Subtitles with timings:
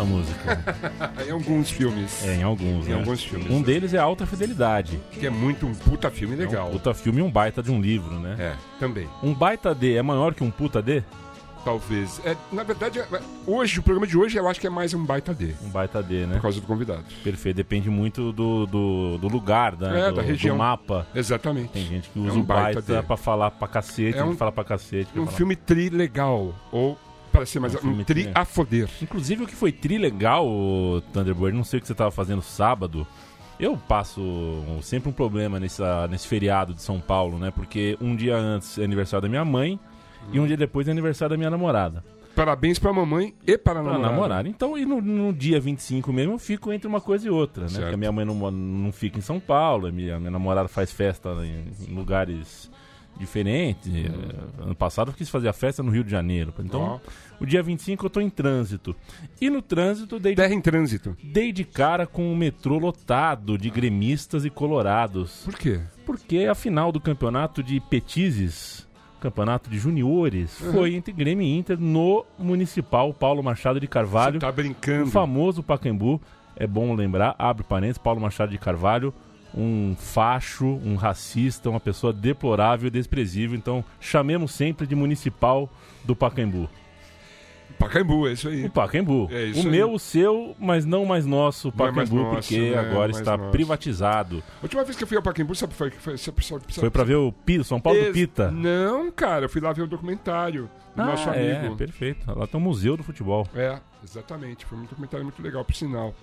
[0.00, 0.58] Essa música?
[1.26, 2.24] em alguns filmes.
[2.24, 2.94] É, em alguns, Em né?
[2.96, 3.50] alguns filmes.
[3.50, 5.00] Um deles é Alta Fidelidade.
[5.12, 6.68] Que é muito um puta filme É legal.
[6.68, 8.36] um puta filme e um baita de um livro, né?
[8.38, 9.08] É, também.
[9.22, 11.02] Um baita D é maior que um puta D?
[11.62, 12.18] Talvez.
[12.24, 13.06] É, na verdade, é-
[13.46, 15.52] hoje, o programa de hoje, eu acho que é mais um baita D.
[15.62, 16.36] Um baita D, né?
[16.36, 17.04] Por causa do convidado.
[17.22, 20.06] Perfeito, depende muito do, do, do lugar, né?
[20.06, 20.56] É, do, da região.
[20.56, 21.06] do mapa.
[21.14, 21.68] Exatamente.
[21.68, 23.02] Tem gente que É usa um o baita, baita D.
[23.06, 25.10] pra falar pra cacete, É um- que falar pra cacete.
[25.12, 26.54] quer Um filme tri legal.
[26.72, 26.96] Ou,
[27.30, 27.74] para ser mais.
[27.74, 28.88] Um Um, filme tri a foder.
[29.02, 30.46] Inclusive o que foi tri legal,
[31.12, 33.06] Thunderbird, não sei o que você tava fazendo sábado.
[33.58, 34.20] Eu passo
[34.82, 37.50] sempre um problema nessa, nesse feriado de São Paulo, né?
[37.50, 39.78] Porque um dia antes é aniversário da minha mãe
[40.32, 42.02] e um dia depois é aniversário da minha namorada.
[42.34, 44.14] Parabéns pra mamãe e para a Pra namorada.
[44.14, 44.46] namorar.
[44.46, 47.68] Então, e no, no dia 25 mesmo, eu fico entre uma coisa e outra, né?
[47.68, 47.82] Certo.
[47.82, 50.90] Porque a minha mãe não, não fica em São Paulo, a minha, minha namorada faz
[50.90, 52.70] festa em, em lugares
[53.18, 53.92] diferentes.
[53.94, 54.10] Eh,
[54.62, 56.52] Ano passado eu quis fazer a festa no Rio de Janeiro.
[56.60, 57.00] Então,
[57.40, 58.94] o dia 25 eu tô em trânsito.
[59.40, 61.16] E no trânsito, dei de Terra em trânsito.
[61.22, 65.42] dei de cara com o metrô lotado de gremistas e colorados.
[65.44, 65.80] Por quê?
[66.06, 68.86] Porque a final do campeonato de Petizes,
[69.20, 74.40] campeonato de juniores, foi entre Grêmio e Inter no Municipal Paulo Machado de Carvalho, Você
[74.40, 75.10] tá o brincando.
[75.10, 76.20] famoso Pacaembu.
[76.56, 79.14] É bom lembrar, abre parênteses, Paulo Machado de Carvalho,
[79.54, 83.56] um facho, um racista, uma pessoa deplorável e desprezível.
[83.56, 85.68] Então, chamemos sempre de Municipal
[86.04, 86.68] do Pacaembu.
[87.78, 88.66] Pacaembu, é isso aí.
[88.66, 89.28] O Pacaembu.
[89.30, 89.66] É o aí.
[89.66, 92.78] meu, o seu, mas não mais nosso é Pacaembu, nosso, porque né?
[92.78, 93.50] agora Mais está nosso.
[93.52, 94.42] privatizado.
[94.60, 97.04] A última vez que eu fui ao Pacaembu, sabe, foi, foi, sabe, sabe, Foi pra
[97.04, 98.50] ver o Pi- São Paulo do Ex- Pita.
[98.50, 101.76] Não, cara, eu fui lá ver o documentário do nosso é, amigo.
[101.76, 102.26] perfeito.
[102.38, 103.46] Lá tem um museu do futebol.
[103.54, 104.66] É, exatamente.
[104.66, 106.14] Foi um documentário muito legal, por sinal.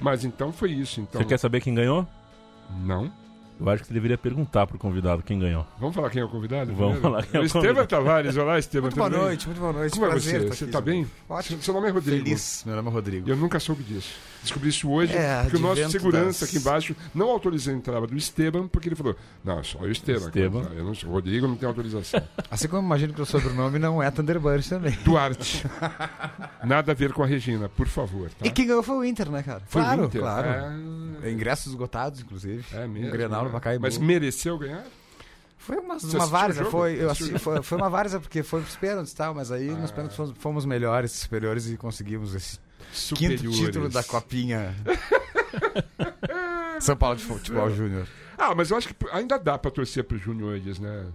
[0.00, 1.00] Mas então foi isso.
[1.00, 2.06] Então, Você quer saber quem ganhou?
[2.84, 3.12] Não?
[3.60, 5.66] Eu acho que você deveria perguntar pro convidado quem ganhou.
[5.78, 6.72] Vamos falar quem é o convidado?
[6.72, 7.02] Vamos primeiro?
[7.02, 7.88] falar quem é o Estevam convidado.
[7.88, 8.36] Tavares.
[8.38, 8.86] Olá, Estevam.
[8.86, 9.92] Muito boa noite, muito boa noite.
[9.92, 10.44] Como é Prazer você?
[10.44, 11.06] estar Você aqui, tá bem?
[11.28, 11.62] Ótimo.
[11.62, 12.24] Seu nome é Rodrigo.
[12.24, 12.62] Feliz.
[12.64, 13.28] Meu nome é Rodrigo.
[13.28, 14.14] Eu nunca soube disso.
[14.42, 18.06] Descobri isso hoje, É, porque o nosso segurança das- aqui embaixo não autorizou a entrada
[18.06, 19.14] do Esteban, porque ele falou:
[19.44, 20.26] Não, é só o Esteban.
[20.26, 20.62] Esteban.
[20.74, 22.22] Eu não sou o Rodrigo, não tem autorização.
[22.50, 24.96] Assim como eu imagino que o sobrenome não é Thunderbird também.
[25.04, 25.64] Duarte.
[26.64, 28.30] Nada a ver com a Regina, por favor.
[28.30, 28.46] Tá?
[28.46, 29.62] E quem ganhou foi o Inter, né, cara?
[29.66, 30.20] Foi o claro, Inter?
[30.20, 30.48] claro.
[31.22, 32.64] É, Ingressos esgotados, inclusive.
[32.72, 33.08] é mesmo.
[33.08, 33.50] Um Grenal no?
[33.50, 33.82] Pacaembu.
[33.82, 34.84] Mas mereceu ganhar?
[35.58, 38.76] Foi uma, uma o várzea, foi, eu assisti, foi, foi uma várzea porque foi pros
[38.76, 39.74] pênaltis e tal, mas aí Ah.
[39.74, 42.58] nos pênaltis fomos, fomos melhores, superiores e conseguimos esse
[42.92, 43.40] Superiores.
[43.42, 44.74] quinto título da Copinha
[46.80, 48.06] São Paulo de Futebol Júnior.
[48.38, 51.06] Ah, mas eu acho que ainda dá pra torcer pros juniores, né?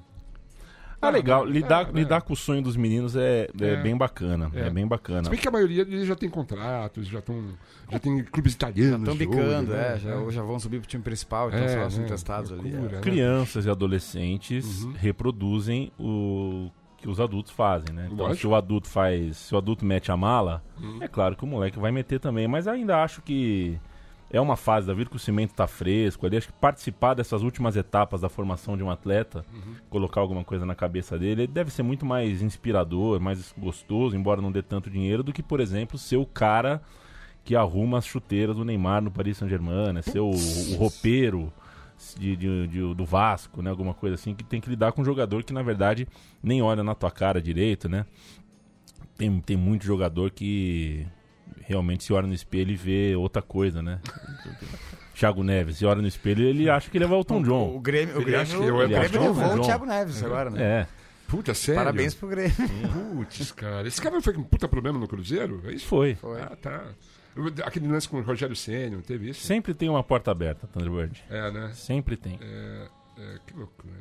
[1.01, 1.45] Ah, legal.
[1.45, 1.51] né?
[1.51, 2.21] Lidar, É, lidar né?
[2.21, 3.75] com o sonho dos meninos é, é, É.
[3.81, 4.49] bem bacana.
[4.53, 4.69] É, É.
[4.69, 5.23] bem bacana.
[5.25, 7.43] Se bem que a maioria deles já tem contratos, já estão.
[7.91, 9.01] Já tem clubes italianos.
[9.01, 9.99] Estão de bicando, é, né?
[9.99, 12.05] já, já vão subir pro time principal, então É, só os né?
[12.05, 12.73] intestados ali.
[12.73, 12.79] É.
[12.79, 12.99] né?
[13.01, 14.93] Crianças e adolescentes Uhum.
[14.93, 16.71] reproduzem o
[17.05, 18.05] que os adultos fazem, né?
[18.11, 18.41] Então, Lógico.
[18.41, 20.97] se o adulto faz, se o adulto mete a mala, Uhum.
[21.01, 23.77] é claro que o moleque vai meter também, mas ainda acho que
[24.31, 27.43] é uma fase da vida que o cimento tá fresco ali, acho que participar dessas
[27.43, 29.75] últimas etapas da formação de um atleta, Uhum.
[29.87, 34.41] colocar alguma coisa na cabeça dele, ele deve ser muito mais inspirador, mais gostoso, embora
[34.41, 36.81] não dê tanto dinheiro, do que, por exemplo, ser o cara
[37.43, 40.01] que arruma as chuteiras do Neymar no Paris Saint-Germain, né?
[40.01, 41.53] Ser o, o roupeiro
[42.17, 43.69] de, de- de- do Vasco, né?
[43.69, 46.07] Alguma coisa assim, que tem que lidar com um jogador que, na verdade,
[46.43, 48.05] nem olha na tua cara direito, né?
[49.17, 51.07] tem, tem muito jogador que
[51.61, 53.99] realmente se olha no espelho e vê outra coisa, né?
[55.15, 57.79] Thiago Neves, se olha no espelho ele acha que ele é o Elton O John.
[57.79, 59.59] Grêmio, o Ele acha Grêmio, que eu- o ele Grêmio levou João.
[59.61, 60.61] o Thiago Neves agora, né?
[60.61, 60.87] É,
[61.27, 61.79] Puta, sério?
[61.81, 62.53] Parabéns pro Grêmio.
[63.15, 63.87] Putz, cara.
[63.87, 65.61] Esse cara foi com um puta problema no Cruzeiro?
[65.65, 65.87] É isso?
[65.87, 66.15] foi.
[66.15, 66.39] Foi.
[66.41, 66.83] Ah, tá.
[67.65, 69.41] Aquele lance com o Rogério Senna, não teve isso?
[69.45, 71.23] Sempre tem uma porta aberta, Thunderbird.
[71.29, 71.71] É, né?
[71.73, 72.39] Sempre tem.
[72.41, 72.87] É,
[73.17, 73.93] é, que loucura.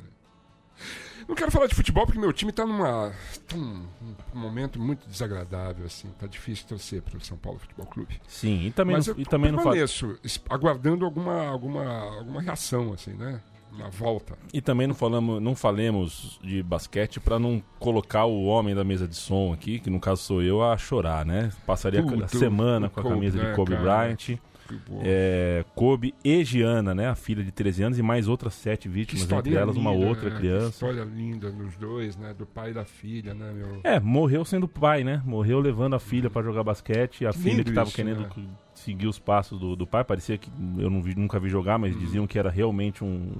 [1.27, 3.11] Não quero falar de futebol porque meu time tá numa.
[3.47, 3.87] tá num,
[4.33, 6.09] num momento muito desagradável, assim.
[6.19, 8.19] Tá difícil torcer pro São Paulo Futebol Clube.
[8.27, 11.85] Sim, e também Mas não, eu e também não fa- permaneço es- aguardando alguma, alguma,
[12.17, 13.41] alguma reação, assim, né?
[13.77, 14.37] Uma volta.
[14.53, 19.07] E também não falamos, não falemos de basquete pra não colocar o homem da mesa
[19.07, 21.51] de som aqui, que no caso sou eu, a chorar, né?
[21.65, 23.83] Passaria a semana com a Kobe, camisa de Kobe cara?
[23.83, 24.39] Bryant.
[24.67, 24.79] Que.
[25.03, 27.07] É, Kobe e Giana, né?
[27.07, 30.05] A filha de 13 anos e mais outras sete Que vítimas, entre elas uma linda,
[30.07, 30.35] outra né?
[30.35, 30.69] Que criança.
[30.69, 32.33] história linda nos dois, né?
[32.33, 33.79] Do pai e da filha, né, meu?
[33.83, 35.21] É, morreu sendo pai, né?
[35.25, 37.25] Morreu levando a filha pra jogar basquete.
[37.25, 38.29] A Que filha que tava isso, querendo né?
[38.33, 40.03] que- seguir os passos do, do pai.
[40.03, 43.31] Parecia que eu não vi- nunca vi jogar, mas diziam que era realmente um,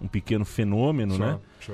[0.00, 1.38] um pequeno fenômeno, Só, né?
[1.60, 1.72] só.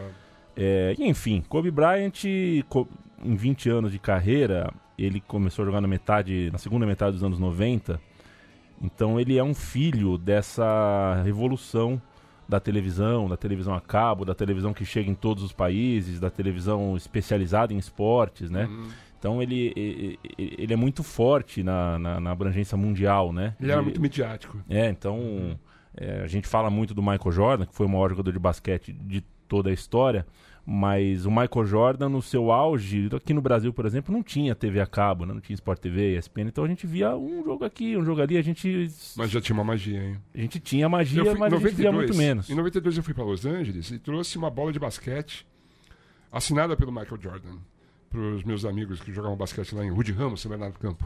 [0.56, 5.88] É, e enfim, Kobe Bryant, em 20 anos de carreira, ele começou a jogar na
[5.88, 8.00] metade, na segunda metade dos anos 90.
[8.80, 12.00] Então ele é um filho dessa revolução
[12.48, 16.30] da televisão, da televisão a cabo, da televisão que chega em todos os países, da
[16.30, 18.66] televisão especializada em esportes, né?
[18.68, 18.88] Hum.
[19.18, 23.54] Então ele, e- e- ele é muito forte na, na, na abrangência mundial, né?
[23.60, 24.58] Ele era De- muito midiático.
[24.68, 25.56] é, então
[25.96, 28.92] é, a gente fala muito do Michael Jordan, que foi o maior jogador de basquete
[28.92, 30.26] de toda a história,
[30.72, 34.80] mas o Michael Jordan, no seu auge, aqui no Brasil, por exemplo, não tinha TV
[34.80, 35.34] a cabo, né?
[35.34, 38.36] não tinha Sport TV, ESPN, então a gente via um jogo aqui, um jogo ali,
[38.36, 40.16] a gente, Mas já tinha uma magia, hein?
[40.32, 42.48] a gente tinha magia, fui- mas a gente via muito menos.
[42.48, 45.44] Em 92 eu fui para Los Angeles e trouxe uma bola de basquete
[46.30, 47.56] assinada pelo Michael Jordan
[48.08, 51.04] para os meus amigos que jogavam basquete lá em Rudy Ramos, São Bernardo do Campo.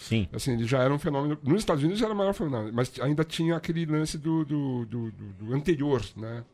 [0.00, 1.36] Sim, Assim, ele já era um fenômeno.
[1.42, 4.84] Nos Estados Unidos já era o maior fenômeno, mas ainda tinha aquele lance do, do,
[4.86, 6.44] do, do- do anterior, né?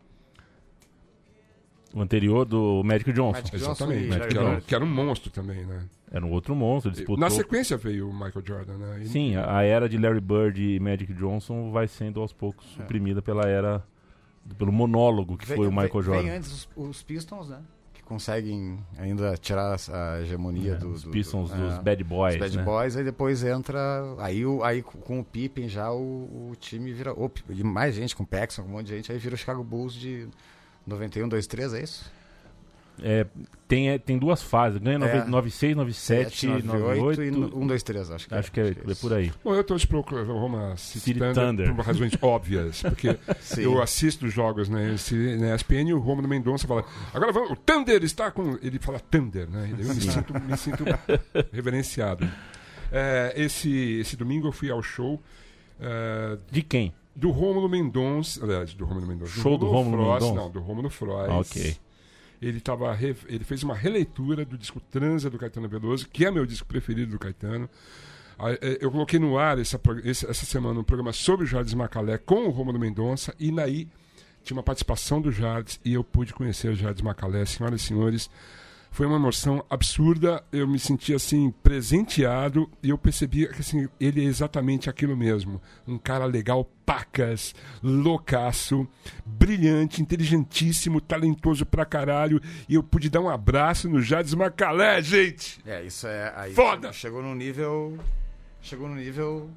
[1.95, 3.33] O anterior do Magic Johnson.
[3.41, 4.05] Magic Johnson Exatamente.
[4.07, 5.85] e Que era, um- que era um monstro também, né?
[6.11, 7.17] Era um outro monstro, disputou...
[7.19, 9.01] Na sequência veio o Michael Jordan, né?
[9.03, 12.83] E- Sim, a, era de Larry Bird e Magic Johnson vai sendo aos poucos É.
[12.83, 13.83] suprimida pela era,
[14.59, 16.23] pelo monólogo que Vem- foi o vem- Michael Jordan.
[16.23, 17.61] Vem antes os, os Pistons, né?
[17.95, 22.05] Que conseguem ainda tirar a hegemonia É, do, os do- Pistons do- dos é, Bad
[22.05, 22.63] Boys, os Bad né?
[22.63, 23.81] Boys, aí depois entra.
[24.19, 27.15] Aí, o, aí com o Pippen já o, o time vira.
[27.15, 29.39] O, e mais gente, com o Paxson, com um monte de gente, aí vira o
[29.39, 30.29] Chicago Bulls de
[30.87, 32.11] 91, 23, é isso?
[33.03, 33.27] É,
[33.67, 35.25] tem, é, tem duas fases, ganha É.
[35.25, 39.15] 96, 97, 98, e no- 1, 2, 3, acho que acho que é, é por
[39.15, 39.33] aí.
[39.43, 41.75] Bom, eu torço pro Oklahoma City, City Thunder, Thunder.
[41.75, 43.17] por razões óbvias, porque
[43.57, 46.85] eu assisto os jogos na, ES- na ESPN e o Romulo Mendonça fala
[47.15, 48.59] agora vamos, o Thunder está com...
[48.63, 49.71] Ele fala Thunder, né?
[49.73, 50.85] Eu me sinto, me sinto
[51.51, 52.29] reverenciado.
[52.93, 55.21] É, esse, esse domingo eu fui ao show
[55.81, 56.93] é, De quem?
[57.15, 59.33] Do Rômulo Mendonça, aliás, do Rômulo Mendonça.
[59.41, 60.35] Show do Rômulo Mendonça?
[60.35, 61.31] Não, do Rômulo Frost.
[61.31, 61.77] Ah, ok.
[62.41, 66.31] Ele, tava re- ele fez uma releitura do disco Transa do Caetano Veloso, que é
[66.31, 67.69] meu disco preferido do Caetano.
[68.39, 72.19] Ah, eh, Eu coloquei no ar essa, essa semana um programa sobre o Jardim Macalé
[72.19, 73.87] com o Rômulo Mendonça, e naí
[74.43, 77.45] tinha uma participação do Jardim e eu pude conhecer o Jardim Macalé.
[77.45, 78.29] Senhoras e senhores,
[78.93, 80.45] foi uma emoção absurda.
[80.53, 85.61] Eu me senti assim presenteado e eu percebi que assim, ele é exatamente aquilo mesmo,
[85.89, 88.87] um cara legal, pacas, loucaço,
[89.25, 92.41] brilhante, inteligentíssimo, talentoso pra caralho.
[92.69, 95.59] E eu pude dar um abraço no Jades Macalé, gente.
[95.67, 96.33] É, isso é.
[96.37, 96.93] Aí Foda!
[96.93, 97.99] Chegou num nível.
[98.61, 99.51] Chegou num nível.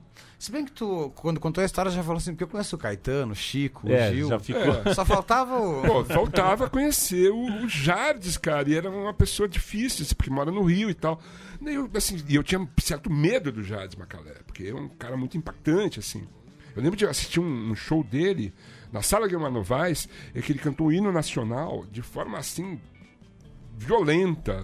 [0.45, 2.77] Se bem que tu, quando contou a história, já falou assim, porque eu conheço o
[2.77, 4.27] Caetano, o Chico, É, o Gil.
[4.29, 4.61] já ficou.
[4.85, 4.93] É.
[4.93, 5.81] Só faltava o.
[5.81, 10.51] Pô, faltava conhecer o, o Jardes, cara, e era uma pessoa difícil, assim, porque mora
[10.51, 11.19] no Rio e tal.
[11.59, 15.35] E eu, assim, eu tinha certo medo do Jardes Macalé, porque é um cara muito
[15.35, 16.27] impactante, assim.
[16.75, 18.53] Eu lembro de assistir um, um show dele
[18.93, 22.79] na Sala Guilherme Novaes, é que ele cantou o hino nacional de forma, assim,
[23.75, 24.63] violenta.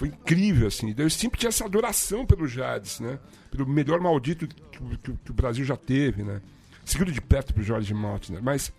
[0.00, 0.94] Foi incrível, assim.
[0.96, 3.18] Eu sempre tinha essa adoração pelo Jades, né?
[3.50, 6.40] Pelo melhor maldito que, o- que o- que o Brasil já teve, né?
[6.86, 8.42] Seguido de perto pro Jorge Maltner.
[8.42, 8.72] Mas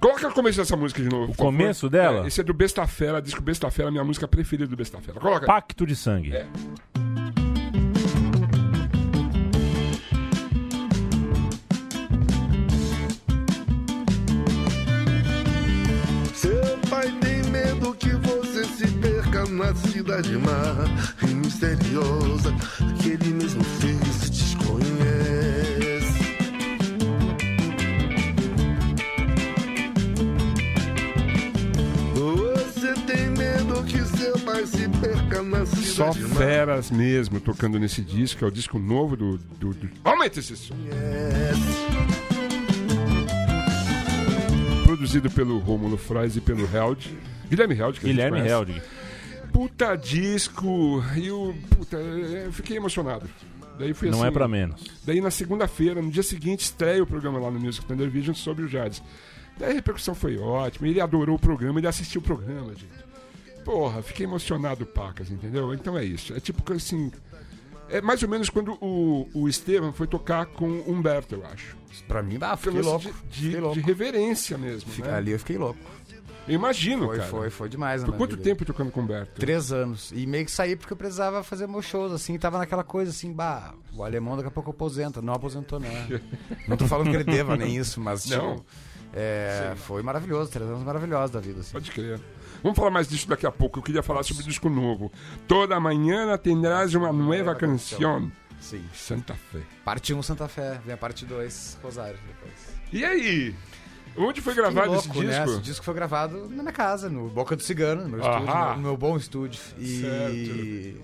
[0.00, 1.34] Coloca o começo dessa música de novo.
[1.34, 1.36] favor.
[1.52, 2.24] começo dela?
[2.24, 5.20] É, esse é do Besta Fera, disco Besta Fera, minha música preferida do Besta Fera.
[5.20, 5.44] Coloca.
[5.44, 6.32] Pacto de sangue.
[6.34, 6.46] É.
[16.34, 19.09] Seu pai tem medo que você se perca
[19.50, 20.76] na cidade má
[21.28, 22.54] e misteriosa
[23.00, 26.20] que ele mesmo fez e desconhece.
[32.14, 38.02] Você tem medo que seu pai se perca na cidade só feras mesmo tocando nesse
[38.02, 39.36] disco, é o disco novo do.
[39.36, 39.90] do, do...
[40.04, 40.74] Aumenta esse som!
[44.84, 47.16] Produzido pelo Rômulo Fraz e pelo Held.
[47.48, 48.48] Guilherme Held, que a gente Guilherme.
[48.48, 48.82] Held.
[49.52, 51.02] Puta disco!
[51.16, 53.28] E eu, puta, eu fiquei emocionado.
[53.78, 54.84] Daí foi Não assim, é pra menos.
[55.04, 58.64] Daí na segunda-feira, no dia seguinte, estreia o programa lá no Music Thunder Vision sobre
[58.64, 59.02] o Jades.
[59.58, 62.88] Daí a repercussão foi ótima, ele adorou o programa, ele assistiu o programa, gente.
[63.64, 65.72] Porra, fiquei emocionado, pacas, entendeu?
[65.74, 66.34] Então é isso.
[66.34, 67.10] É tipo que assim.
[67.88, 71.76] É mais ou menos quando o, o Estevam foi tocar com o Humberto, eu acho.
[72.06, 73.06] Pra mim, ah, Foi fiquei louco.
[73.08, 73.74] lance de, fiquei de, louco.
[73.74, 74.90] de reverência mesmo.
[74.92, 75.16] Fica- Né?
[75.16, 75.78] Ali eu fiquei louco.
[76.50, 77.28] Eu imagino, Foi, cara.
[77.28, 79.40] foi, foi demais, Por quanto tempo tocando com o Humberto?
[79.40, 80.10] Três anos.
[80.12, 82.36] E meio que saí porque eu precisava fazer meus shows, assim.
[82.38, 85.22] Tava naquela coisa assim, bah, o alemão daqui a pouco aposenta.
[85.22, 86.20] Não aposentou, né?
[86.66, 88.64] Não tô falando que ele deva nem isso, mas tipo, Não.
[89.14, 90.50] é, foi maravilhoso.
[90.50, 91.72] Três anos maravilhosos da vida, assim.
[91.72, 92.20] Pode crer.
[92.62, 93.78] Vamos falar mais disso daqui a pouco.
[93.78, 95.10] Eu queria falar sobre o disco novo.
[95.46, 98.30] Toda manhã tendrás uma nova canção.
[98.60, 98.84] Sim.
[98.92, 99.60] Santa Fé.
[99.84, 102.74] Parte 1 Santa Fé, vem a parte 2 Rosário depois.
[102.92, 103.54] E aí?
[104.16, 105.38] Onde foi gravado louco, esse né?
[105.38, 105.50] disco?
[105.50, 108.76] Esse disco foi gravado na minha casa, no Boca do Cigano, no meu estúdio, no,
[108.76, 109.60] no meu bom estúdio.
[109.78, 110.96] E,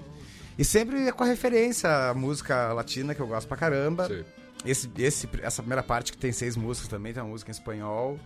[0.58, 4.06] e sempre com a referência à música latina, que eu gosto pra caramba.
[4.06, 4.24] Sei.
[4.64, 8.18] Esse, esse, essa primeira parte que tem seis músicas também, tem uma música em espanhol.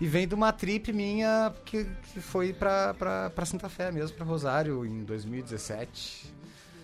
[0.00, 4.16] E vem de uma trip minha que, que foi pra, pra, pra Santa Fé mesmo,
[4.16, 6.32] pra Rosário, em 2017.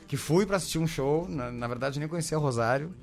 [0.06, 2.94] Que fui pra assistir um show, na, na verdade nem conhecia o Rosário.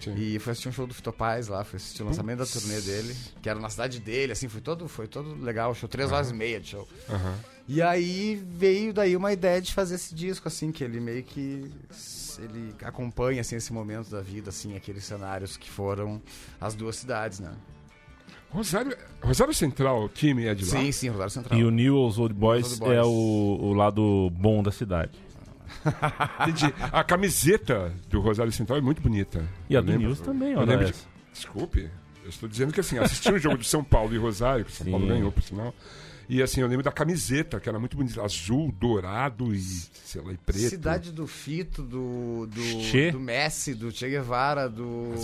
[0.00, 0.14] Sim.
[0.16, 2.80] E fui assistir um show do Fito Paz lá, fui assistir o lançamento da turnê
[2.80, 6.30] dele, que era na cidade dele, assim, foi todo, foi todo legal, show, três horas
[6.30, 6.88] e meia de show.
[7.08, 7.34] Aham.
[7.66, 11.70] E aí veio daí uma ideia de fazer esse disco, assim, que ele meio que
[12.38, 16.22] ele acompanha assim esse momento da vida, assim, aqueles cenários que foram
[16.60, 17.52] as duas cidades, né?
[18.50, 20.80] Rosário, Rosário Central, o time é de lá?
[20.80, 21.60] Sim, sim, Rosário Central.
[21.60, 22.96] E o Newell's Old Boys, Old Boys.
[22.96, 25.12] é o, o lado bom da cidade.
[26.48, 26.72] Entendi.
[26.92, 29.44] A camiseta do Rosário Central é muito bonita.
[29.68, 30.94] E a Eu do lembro- Newell's também, olha de-.
[31.32, 31.88] Desculpe,
[32.24, 34.84] eu estou dizendo que assim, assisti um jogo de São Paulo e Rosário, que São
[34.84, 34.90] Sim.
[34.90, 35.74] Paulo ganhou, por sinal.
[36.30, 40.30] E assim, eu lembro da camiseta, que era muito bonita, azul, dourado e, sei lá,
[40.30, 40.68] e preto.
[40.68, 43.10] Cidade do Fito, do, do, Che.
[43.12, 45.14] do Messi, do Che Guevara, do.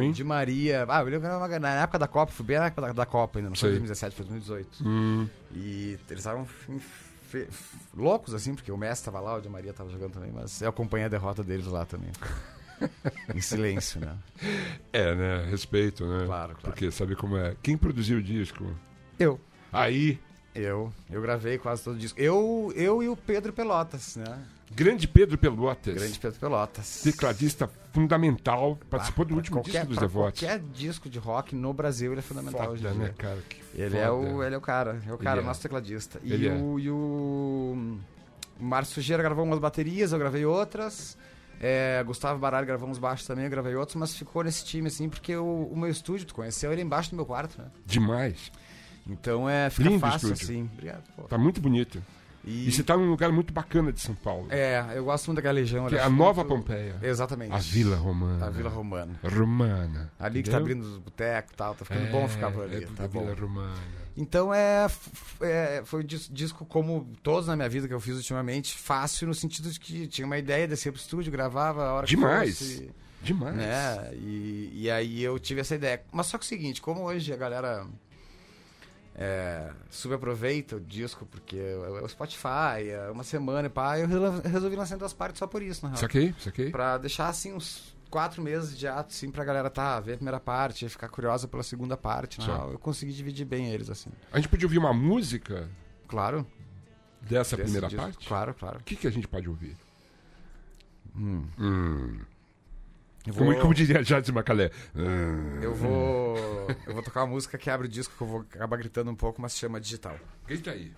[0.00, 0.12] Hein?
[0.12, 0.86] De Maria.
[0.88, 3.38] Ah, eu lembro que na época da Copa, fui bem na época da, da Copa
[3.40, 3.78] ainda, não foi Sei.
[3.78, 4.88] 2017, foi 2018.
[4.88, 6.46] Hum, E eles estavam
[7.34, 7.48] fe-
[7.94, 10.68] loucos, assim, porque o Messi tava lá, o Di Maria tava jogando também, mas eu
[10.68, 12.10] acompanhei a derrota deles lá também.
[13.34, 14.16] em silêncio, né?
[14.92, 15.46] é, né?
[15.50, 16.24] Respeito, né?
[16.26, 16.60] Claro, claro.
[16.62, 17.54] Porque sabe como é?
[17.62, 18.64] Quem produziu o disco?
[19.18, 19.40] Eu.
[19.72, 20.18] Aí,
[20.54, 20.92] Eu.
[21.10, 22.18] Eu gravei quase todo o disco.
[22.20, 24.38] Eu, eu e o Pedro Pelotas, né?
[24.72, 25.94] Grande Pedro Pelotas.
[25.94, 27.02] Grande Pedro Pelotas.
[27.02, 30.40] Tecladista fundamental, participou do Pra último qualquer- disco dos Devotos.
[30.40, 33.14] Qualquer disco de rock no Brasil ele é fundamental hoje Foda, em né, dia.
[33.14, 33.38] cara?
[33.48, 34.46] Que Ele é, o, foda.
[34.46, 35.44] ele é o cara, é o cara, é.
[35.44, 36.20] nosso tecladista.
[36.22, 36.52] E Ele é.
[36.54, 37.98] o, e o
[38.60, 41.16] Márcio Sujeira gravou umas baterias, eu gravei outras.
[41.60, 45.08] É, Gustavo Baralho gravou uns baixos também, eu gravei outros, mas ficou nesse time, assim,
[45.08, 47.68] porque o, o meu estúdio, tu conheceu ele embaixo do meu quarto, né?
[47.86, 48.50] Demais.
[49.06, 50.44] Então é, fica Lindo fácil, estúdio.
[50.44, 50.70] assim.
[50.72, 51.22] Obrigado, pô.
[51.22, 52.02] Tá muito bonito.
[52.46, 54.46] E, E você tá num lugar muito bacana de São Paulo.
[54.50, 55.86] É, eu gosto muito daquela região.
[55.88, 56.96] que é a Nova muito- Pompeia.
[57.02, 57.52] Exatamente.
[57.52, 58.46] A Vila Romana.
[58.46, 59.18] A Vila Romana.
[59.22, 60.12] Romana.
[60.18, 60.76] Ali que tá Entendeu?
[60.76, 63.08] abrindo os botecos e tal, tá ficando É, bom ficar por ali, é tá a
[63.08, 63.20] bom.
[63.24, 63.74] Vila Romana.
[64.16, 64.86] Então é,
[65.40, 69.26] é, foi um dis- disco como todos na minha vida que eu fiz ultimamente, fácil
[69.26, 72.56] no sentido de que tinha uma ideia, descia pro estúdio, gravava a hora Demais.
[72.58, 72.90] que fosse,
[73.22, 73.56] Demais.
[73.56, 74.10] né?
[74.14, 76.00] E, e aí eu tive essa ideia.
[76.12, 77.86] Mas só que é o seguinte, como hoje a galera
[79.14, 84.40] é, subaproveita o disco, porque é o Spotify, é uma semana e pá, eu resol-
[84.44, 86.00] resolvi lançar em duas partes só por isso, na real.
[86.00, 86.70] Saquei, saquei.
[86.70, 90.38] Pra deixar assim uns quatro meses de ato, assim, pra galera tá, ver a primeira
[90.40, 92.38] parte, ficar curiosa pela segunda parte.
[92.40, 94.10] Na real, eu consegui dividir bem eles, assim.
[94.32, 95.68] A gente podia ouvir uma música
[96.08, 96.46] Claro.
[97.20, 98.02] dessa primeira disco.
[98.02, 98.28] parte?
[98.28, 98.78] Claro, claro.
[98.78, 99.76] O que, que a gente pode ouvir?
[101.16, 101.46] Hum.
[101.58, 102.18] Hum.
[103.26, 104.70] Eu vou, Como, como diria Jades Macalé?
[105.62, 106.36] Eu vou.
[106.86, 109.14] Eu vou tocar uma música que abre o disco, que eu vou acabar gritando um
[109.14, 110.16] pouco, mas se chama Digital.
[110.46, 110.92] Grita aí.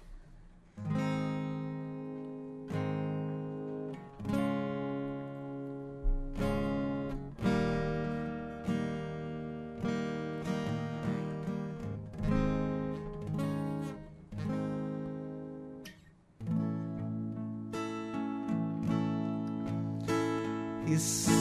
[20.88, 21.35] Espero.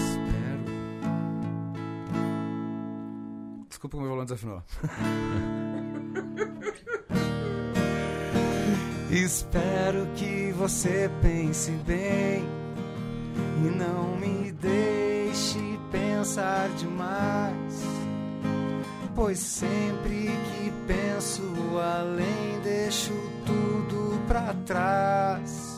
[3.85, 4.63] Desculpa o meu violão desafinou.
[9.11, 12.43] Espero que você pense bem
[13.63, 17.83] e não me deixe pensar demais.
[19.13, 21.43] Pois sempre que penso
[21.77, 23.13] além, deixo
[23.45, 25.75] tudo pra trás.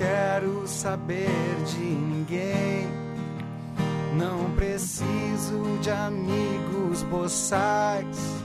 [0.00, 1.28] quero saber
[1.66, 2.99] de ninguém.
[4.16, 8.42] Não preciso de amigos boçais.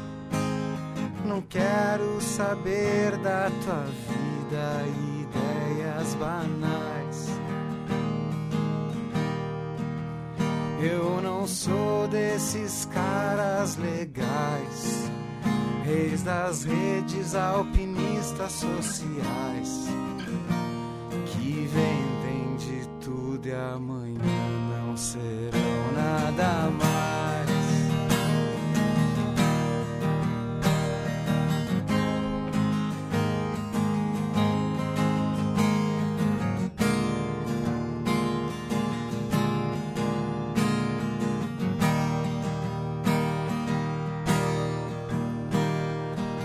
[1.25, 7.29] Não quero saber da tua vida e ideias banais.
[10.81, 15.09] Eu não sou desses caras legais,
[15.83, 19.87] reis das redes alpinistas sociais,
[21.25, 24.34] que vendem de tudo e amanhã
[25.15, 26.65] serão nada.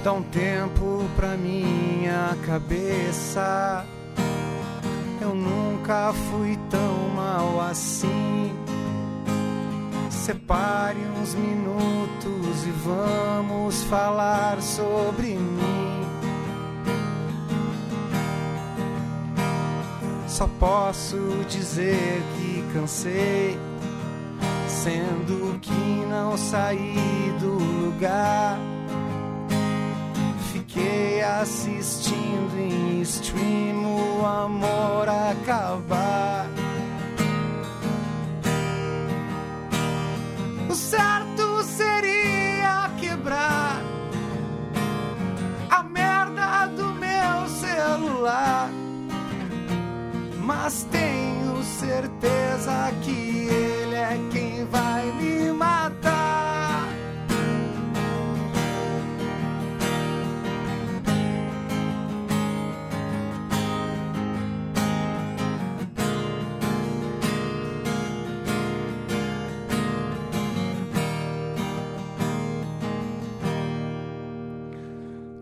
[0.02, 3.84] Dá um tempo pra minha cabeça.
[5.20, 8.59] Eu nunca fui tão mal assim.
[10.30, 16.06] Separe uns minutos e vamos falar sobre mim.
[20.28, 21.16] Só posso
[21.48, 23.58] dizer que cansei,
[24.68, 27.54] sendo que não saí do
[27.86, 28.56] lugar.
[30.52, 36.59] Fiquei assistindo em stream o amor acabar.
[50.70, 56.86] Mas tenho certeza que ele é quem vai me matar.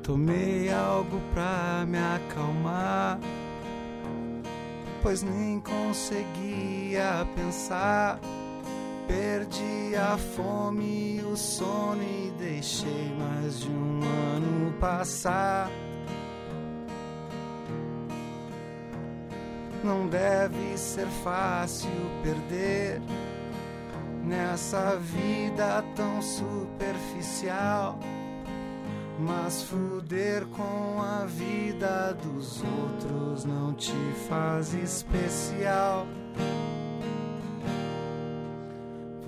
[0.03, 3.19] Tomei algo pra me acalmar,
[5.03, 8.19] pois nem conseguia pensar.
[9.07, 15.71] Perdi a fome e o sono e deixei mais de um ano passar.
[19.83, 21.91] Não deve ser fácil
[22.23, 23.01] perder
[24.25, 27.99] nessa vida tão superficial.
[29.19, 33.93] Mas fuder com a vida dos outros não te
[34.29, 36.07] faz especial.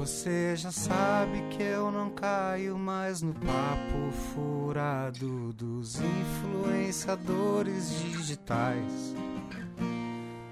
[0.00, 9.14] Você já sabe que eu não caio mais no papo furado dos influenciadores digitais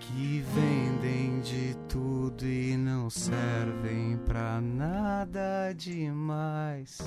[0.01, 6.99] que vendem de tudo e não servem pra nada demais.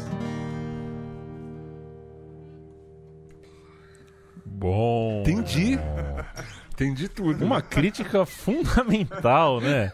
[4.61, 5.21] Bom.
[5.21, 5.79] Entendi.
[6.73, 7.43] Entendi tudo.
[7.43, 9.91] Uma crítica fundamental, né?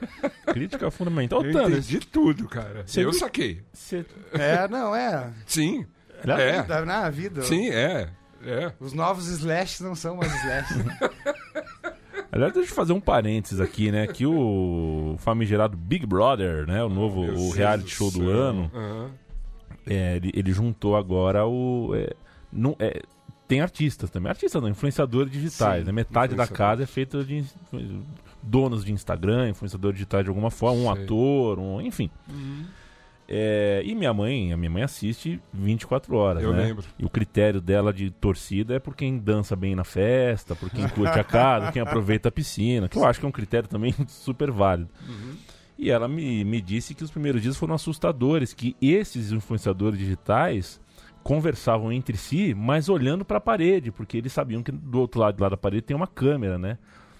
[0.48, 1.42] crítica fundamental.
[1.44, 2.84] Eu Tano, entendi tudo, cara.
[2.86, 3.62] Você eu saquei.
[3.72, 5.32] você- É, não, é.
[5.46, 5.86] Sim.
[6.22, 6.64] Aliás, É.
[6.64, 7.42] Da- Na vida.
[7.44, 8.10] Sim, é.
[8.46, 8.72] É.
[8.80, 10.78] Os novos slashes não são mais slashes.
[10.86, 10.98] né?
[12.30, 14.06] Aliás, deixa eu fazer um parênteses aqui, né?
[14.06, 16.84] Que o famigerado Big Brother, né?
[16.84, 18.30] O novo Meu o reality show do céu.
[18.30, 18.72] ano.
[18.76, 19.12] Aham.
[19.90, 21.94] É, ele, ele juntou agora o.
[21.96, 22.10] é,
[22.52, 23.02] não, é,
[23.48, 24.30] tem artistas também.
[24.30, 25.82] Artistas não, influenciadores digitais.
[25.82, 25.92] Sim, né?
[25.92, 27.46] Metade da casa é feita de
[28.44, 31.04] donos de Instagram, influenciadores digitais de alguma forma, um Sei.
[31.04, 32.10] ator, um, enfim.
[33.30, 36.66] É, e minha mãe, a minha mãe assiste 24 horas, Eu né?
[36.68, 36.86] lembro.
[36.98, 40.88] E o critério dela de torcida é por quem dança bem na festa, por quem
[40.88, 43.94] curte a casa, quem aproveita a piscina, que eu acho que é um critério também
[44.08, 44.90] super válido.
[45.78, 50.80] E ela me, me disse que os primeiros dias foram assustadores, que esses influenciadores digitais
[51.28, 55.42] conversavam entre si, mas olhando para a parede, porque eles sabiam que do outro lado,
[55.42, 56.78] lá da parede tem uma câmera, né?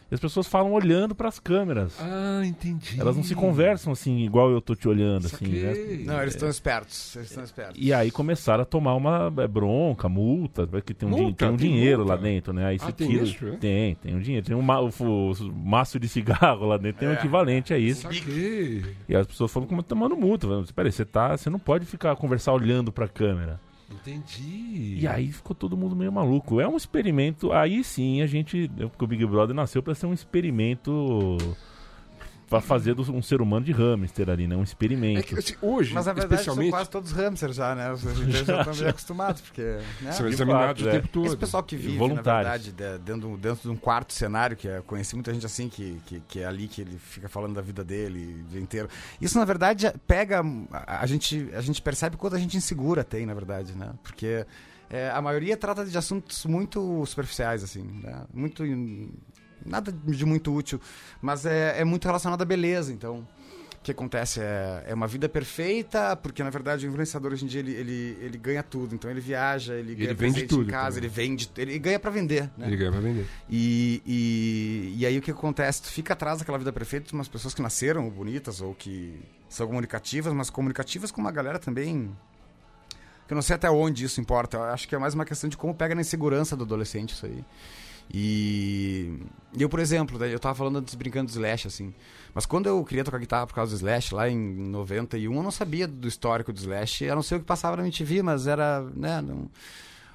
[0.10, 1.98] E as pessoas falam olhando para as câmeras.
[2.00, 2.98] Ah, entendi.
[2.98, 5.74] Elas não se conversam assim, igual eu tô te olhando, assim, né?
[6.06, 7.14] Não, eles estão espertos.
[7.18, 7.76] Eles estão espertos.
[7.78, 11.36] E aí começaram a tomar uma é, bronca, multa, porque tem um, din- Multa?
[11.46, 12.16] tem um Tem dinheiro multa?
[12.16, 12.66] lá dentro, né?
[12.68, 13.52] Aí Ah, você tem tira- isso, é?
[13.58, 14.46] Tem, tem um dinheiro.
[14.48, 18.04] Tem um ma- o, o maço de cigarro lá dentro, tem um equivalente a isso.
[18.04, 18.86] Saquei.
[19.10, 20.48] E as pessoas falam como tomando multa.
[20.48, 21.36] Falando, Peraí, você tá.
[21.36, 23.60] Você não pode ficar conversar olhando pra câmera.
[23.92, 24.98] Entendi.
[25.00, 26.60] E aí ficou todo mundo meio maluco.
[26.60, 27.52] É um experimento.
[27.52, 28.70] Aí sim a gente.
[28.90, 31.38] Porque o Big Brother nasceu pra ser um experimento
[32.50, 34.56] pra fazer do- um ser humano de hamster ali, né?
[34.56, 35.24] Um É experimento.
[35.28, 37.92] que, assim, hoje, Mas na verdade são especialmente, quase todos hamsters já, né?
[37.92, 39.62] Os brasileiros já estão já acostumados, porque.
[40.02, 40.12] Né?
[40.12, 40.92] são De examinados fato, o é.
[41.00, 41.26] tempo todo.
[41.28, 44.82] Esse pessoal que vive, na verdade, de- dentro, dentro de um quarto cenário, que é,
[44.82, 47.84] conheci muita gente assim, que, que, que é ali que ele fica falando da vida
[47.84, 48.88] dele o dia inteiro.
[49.22, 50.42] Isso, na verdade, pega.
[50.72, 53.92] A, a gente, a gente percebe quanto a gente insegura tem, na verdade, né?
[54.04, 54.46] Porque
[54.90, 58.24] é, a maioria trata de assuntos muito superficiais, assim, né?
[58.34, 58.64] Muito.
[59.68, 60.80] Nada de muito útil,
[61.22, 63.28] mas é, é muito relacionado à beleza, então.
[63.80, 67.48] O que acontece é, é uma vida perfeita, porque na verdade o influenciador hoje em
[67.48, 68.94] dia ele, ele, ele ganha tudo.
[68.94, 71.06] Então ele viaja, ele ganha vende presente tudo em casa, também.
[71.06, 72.68] ele vende, ele ganha pra vender, né?
[72.68, 73.26] Ele ganha pra vender.
[73.50, 75.84] E, e, e aí o que acontece?
[75.84, 79.68] Tu fica atrás daquela vida perfeita de umas pessoas que nasceram bonitas ou que são
[79.68, 82.12] comunicativas, mas comunicativas com uma galera também.
[83.26, 84.58] Que eu não sei até onde isso importa.
[84.58, 87.26] Eu acho que é mais uma questão de como pega na insegurança do adolescente isso
[87.26, 87.46] aí.
[88.14, 89.20] E
[89.58, 91.94] eu, por exemplo, daí eu tava falando antes brincando do Slash, assim.
[92.34, 95.52] Mas quando eu queria tocar guitarra por causa do Slash, lá em 91, eu não
[95.52, 97.10] sabia do histórico do Slash.
[97.10, 99.50] A não ser o que passava na MTV, mas era, né, não...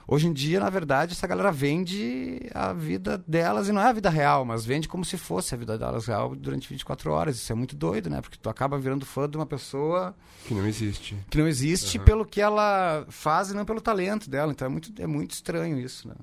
[0.06, 3.92] Hoje em dia, na verdade, essa galera vende a vida delas, e não é a
[3.92, 7.36] vida real, mas vende como se fosse a vida delas real durante 24 horas.
[7.36, 8.20] Isso é muito doido, né?
[8.20, 10.12] Porque tu acaba virando fã de uma pessoa
[10.44, 11.16] Que não existe.
[11.30, 12.04] que não existe Uhum.
[12.04, 14.50] pelo que ela faz e não pelo talento dela.
[14.50, 16.16] Então é muito, é muito estranho isso, né?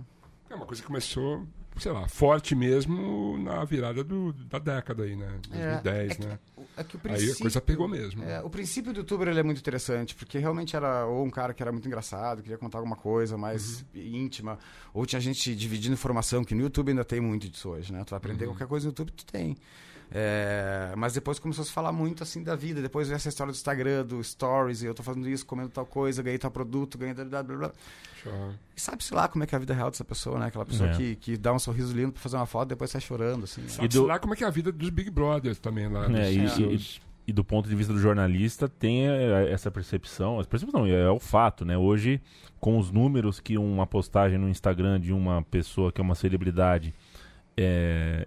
[0.49, 1.47] É uma coisa que começou,
[1.79, 5.39] sei lá, forte mesmo na virada do, da década aí, né?
[5.51, 6.39] É, 2010, é que- né?
[6.77, 8.23] É que o Aí a princípio- coisa pegou mesmo.
[8.23, 11.53] É, o princípio do youtuber ele é muito interessante, porque realmente era ou um cara
[11.53, 14.01] que era muito engraçado, queria contar alguma coisa mais Uhum.
[14.01, 14.59] íntima,
[14.93, 18.03] ou tinha gente dividindo informação, que no YouTube ainda tem muito disso hoje, né?
[18.05, 18.51] Tu vai aprender Uhum.
[18.51, 19.55] qualquer coisa no YouTube, tu tem.
[20.11, 23.53] É, mas depois começou a se falar muito assim da vida, depois veio essa história
[23.53, 26.97] do Instagram, do Stories, e eu tô fazendo isso, comendo tal coisa, ganhei tal produto,
[26.97, 27.71] ganhei blá blá blá.
[28.75, 30.47] E sabe-se lá como é que é a vida real dessa pessoa, né?
[30.47, 30.93] Aquela pessoa É.
[30.95, 33.61] que, que dá um sorriso lindo pra fazer uma foto e depois sai chorando, assim.
[33.61, 33.67] né?
[33.69, 36.05] Sabe-se do- lá como é que é a vida dos Big Brothers também lá.
[36.05, 40.39] É, dos- e- e- E do ponto de vista do jornalista, tem eh, essa percepção.
[40.39, 41.77] Essa percepção não, é o fato, né?
[41.77, 42.19] Hoje,
[42.59, 46.91] com os números que uma postagem no Instagram de uma pessoa que é uma celebridade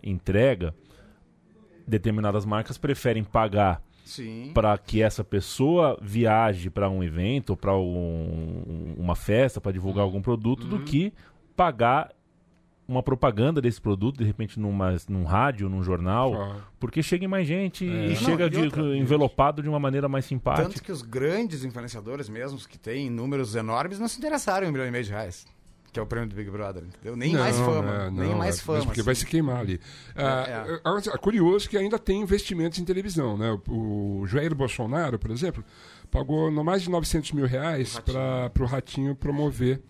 [0.03, 0.75] entrega,
[1.92, 3.81] determinadas marcas preferem pagar
[4.52, 10.20] para que essa pessoa viaje para um evento, para um, uma festa, para divulgar algum
[10.20, 11.12] produto, do que
[11.57, 12.11] pagar
[12.88, 17.46] uma propaganda desse produto, de repente numa, num rádio, num jornal, porque chega em mais
[17.46, 18.07] gente É.
[18.07, 20.68] e Não, chega e de- outra, envelopado de uma maneira mais simpática.
[20.68, 24.72] Tanto que os grandes influenciadores mesmos, que têm números enormes, não se interessaram em um
[24.72, 25.46] milhão e meio de reais.
[25.92, 27.14] Que é o prêmio do Big Brother, entendeu?
[27.14, 27.92] Nem Não, mais fama.
[27.92, 28.78] é, nem não, mais é, fama.
[28.78, 29.02] Porque assim.
[29.02, 29.78] vai se queimar ali.
[30.16, 33.37] Ah, É, agora, É curioso que ainda tem investimentos em televisão.
[33.37, 33.59] Né?
[33.68, 35.62] O, o Jair Bolsonaro, por exemplo,
[36.11, 39.83] pagou mais de 900 mil reais para o Ratinho promover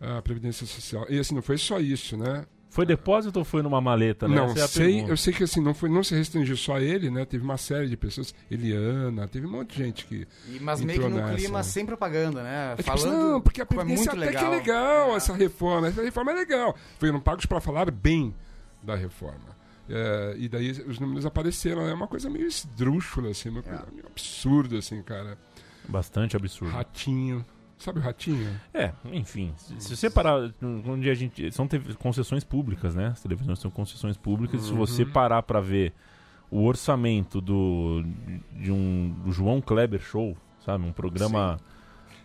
[0.00, 1.06] a Previdência Social.
[1.08, 2.46] E assim, não foi só isso, né?
[2.72, 4.26] Foi depósito ou foi numa maleta?
[4.26, 4.34] Né?
[4.34, 7.10] Não é sei, eu sei que assim, não, foi, não se restringiu só a ele,
[7.10, 7.26] né?
[7.26, 10.26] Teve uma série de pessoas, Eliana, teve um monte de gente que.
[10.48, 11.62] E- mas meio que nessa, clima né?
[11.64, 12.72] sem propaganda, né?
[12.72, 13.12] É tipo, Falando.
[13.32, 14.50] não, porque a é Previdência muito até que é legal.
[14.50, 15.16] legal, É.
[15.16, 15.88] essa reforma.
[15.88, 16.74] Essa reforma é legal.
[16.98, 18.34] Foram pagos para falar bem
[18.82, 19.52] da reforma.
[19.90, 21.82] É, e daí os números apareceram.
[21.82, 25.36] É uma coisa meio esdrúxula, assim, uma coisa meio absurda, assim, cara.
[25.86, 26.72] Bastante absurdo.
[26.72, 27.44] Ratinho.
[27.82, 28.48] Sabe o ratinho?
[28.72, 29.52] É, enfim.
[29.56, 30.50] Se, se você parar.
[30.86, 31.50] Onde a gente.
[31.52, 31.68] São
[31.98, 33.08] concessões públicas, né?
[33.08, 34.62] As televisões são concessões públicas.
[34.62, 35.92] Se você parar pra ver
[36.50, 38.04] o orçamento do.
[38.52, 40.84] de um do João Kleber Show, sabe?
[40.86, 41.58] Um programa.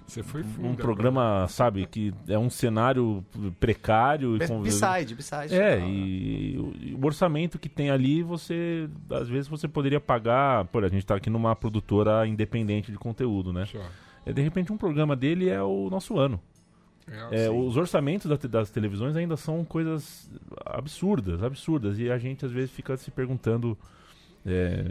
[0.05, 0.77] Você foi Um fundo.
[0.77, 3.25] programa, sabe, que é um cenário
[3.59, 5.53] precário e Be- com- Beside, beside.
[5.53, 5.93] É, tal, né?
[5.93, 8.89] e o- e o orçamento que tem ali, você.
[9.11, 10.63] Às vezes você poderia pagar.
[10.65, 13.65] Por a gente tá aqui numa produtora independente de conteúdo, né?
[13.65, 13.81] Só.
[14.29, 16.39] É, de repente um programa dele é o nosso ano.
[17.31, 20.29] É, É, os orçamentos da te- das televisões ainda são coisas
[20.65, 21.97] absurdas, absurdas.
[21.99, 23.77] E a gente às vezes fica se perguntando
[24.45, 24.85] é,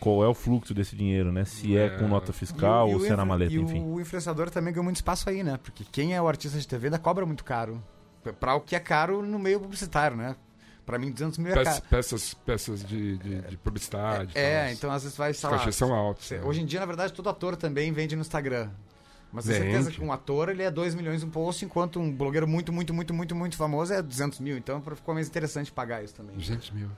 [0.00, 1.44] qual é o fluxo desse dinheiro, né?
[1.44, 1.90] Se é, É.
[1.90, 3.82] com nota fiscal E ou e se é na maleta, e enfim.
[3.84, 5.58] o influenciador também ganhou muito espaço aí, né?
[5.62, 7.82] Porque quem é o artista de TV ainda cobra muito caro.
[8.40, 10.36] Pra o que é caro no meio publicitário, né?
[10.88, 11.86] Pra mim, 200 mil é Peças, caro.
[11.90, 14.32] peças, peças de, de, de publicidade.
[14.34, 14.72] É, tal.
[14.72, 16.30] então às vezes vai, Os sei lá, cachês são altos.
[16.30, 16.40] Né?
[16.42, 18.70] Hoje em dia, na verdade, todo ator também vende no Instagram.
[19.30, 19.72] Mas tenho Vende.
[19.72, 22.94] certeza que um ator ele é 2 milhões um post, enquanto um blogueiro muito, muito,
[22.94, 24.56] muito, muito, muito famoso é 200 mil.
[24.56, 26.34] Então ficou mais interessante pagar isso também.
[26.34, 26.88] 200 mil.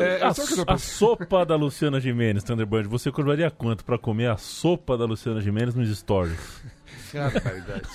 [0.00, 0.78] É, a, eu tô a pensando?
[0.80, 5.76] sopa da Luciana Gimenez, Thunderbird, você cobraria quanto pra comer a sopa da Luciana Gimenez
[5.76, 6.36] nos stories?
[7.14, 7.88] Barbaridade.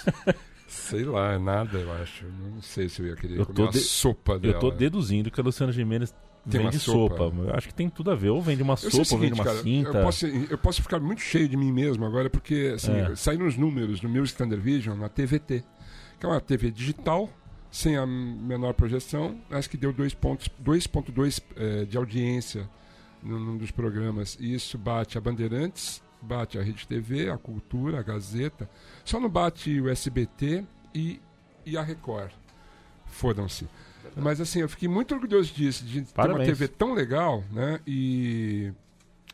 [0.89, 2.25] Sei lá, nada, eu acho.
[2.25, 4.53] Não sei se eu ia querer Eu comer uma de- sopa dela.
[4.55, 6.13] Eu tô deduzindo que a Luciana Gimenez
[6.49, 7.17] Tem vende sopa.
[7.17, 7.35] sopa.
[7.37, 8.29] Eu acho que tem tudo a ver.
[8.29, 9.89] Ou vende uma Eu sopa, o ou seguinte, vende uma cara, cinta.
[9.97, 13.15] eu posso, eu posso ficar muito cheio de mim mesmo agora, porque assim, É.
[13.15, 15.63] saíram os números do Music Thunder Vision na TVT,
[16.19, 17.29] que é uma TV digital,
[17.69, 22.69] sem a menor projeção, acho que deu 2.2 eh, de audiência
[23.21, 24.37] num, num dos programas.
[24.39, 28.69] E isso bate a Bandeirantes, bate a Rede TV, a Cultura, a Gazeta.
[29.03, 30.63] Só não bate o SBT
[30.97, 31.21] e,
[31.65, 32.31] e a Record.
[33.05, 33.67] Fodam-se.
[34.15, 36.47] Mas assim, eu fiquei muito orgulhoso disso, de ter uma Parabéns.
[36.47, 37.79] TV tão legal, né?
[37.85, 38.71] E,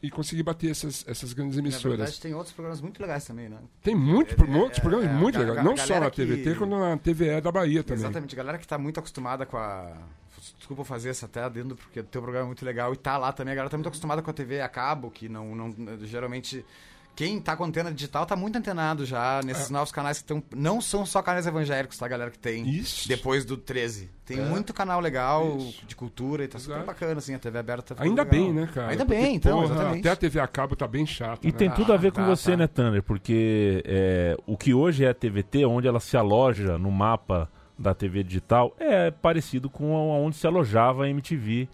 [0.01, 1.97] e conseguir bater essas, essas grandes Na emissoras.
[1.97, 3.57] verdade, tem outros programas muito legais também, né?
[3.81, 5.63] Tem muito, É, muitos é, programas é, muito legais.
[5.63, 8.03] Não só na que- TVT, como na TVE da Bahia também.
[8.03, 8.35] Exatamente.
[8.35, 9.93] Galera que tá muito acostumada com a.
[10.57, 13.31] Desculpa fazer essa até adendo, porque o teu programa é muito legal e tá lá
[13.31, 13.53] também.
[13.53, 15.55] A galera tá muito acostumada com a TV a cabo, que não.
[15.55, 15.73] não
[16.05, 16.65] geralmente.
[17.15, 20.41] Quem tá com antena digital tá muito antenado já nesses novos canais que estão.
[20.55, 22.31] Não são só canais evangélicos, tá, galera?
[22.31, 22.67] Que tem.
[22.67, 23.07] Isso.
[23.07, 24.09] Depois do 13.
[24.25, 24.41] Tem É.
[24.41, 25.85] muito canal legal Isso.
[25.85, 26.87] de cultura e tá super Exato.
[26.87, 27.93] bacana, assim, a TV aberta.
[27.93, 28.39] ficou Ainda legal.
[28.39, 28.87] bem, né, cara?
[28.91, 29.99] Ainda Porque, bem, então, porra, exatamente.
[29.99, 31.45] Até a TV a cabo tá bem chata.
[31.47, 31.57] E né?
[31.57, 32.57] tem tudo a ver com Ah, você, tá.
[32.57, 33.03] né, Thunder?
[33.03, 37.47] Porque é, o que hoje é a TVT, onde ela se aloja no mapa
[37.77, 41.67] da TV digital, é parecido com onde se alojava a MTV.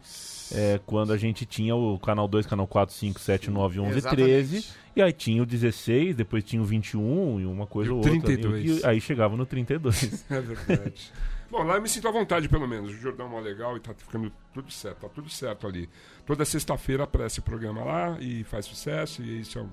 [0.54, 4.26] É, quando a gente tinha o canal 2, canal 4, 5, 7, 9, 11 Exatamente.
[4.26, 4.66] 13.
[4.96, 8.12] E aí tinha o 16, depois tinha o 21 e uma coisa E ou outra.
[8.12, 8.82] ali, 32.
[8.82, 10.26] e aí chegava no 32.
[10.30, 11.12] É verdade.
[11.52, 12.92] Bom, lá eu me sinto à vontade, pelo menos.
[12.92, 15.90] O Jordão é mó legal e tá ficando tudo certo, tá tudo certo ali.
[16.26, 19.66] Toda sexta-feira aparece o programa lá e faz sucesso, e isso é,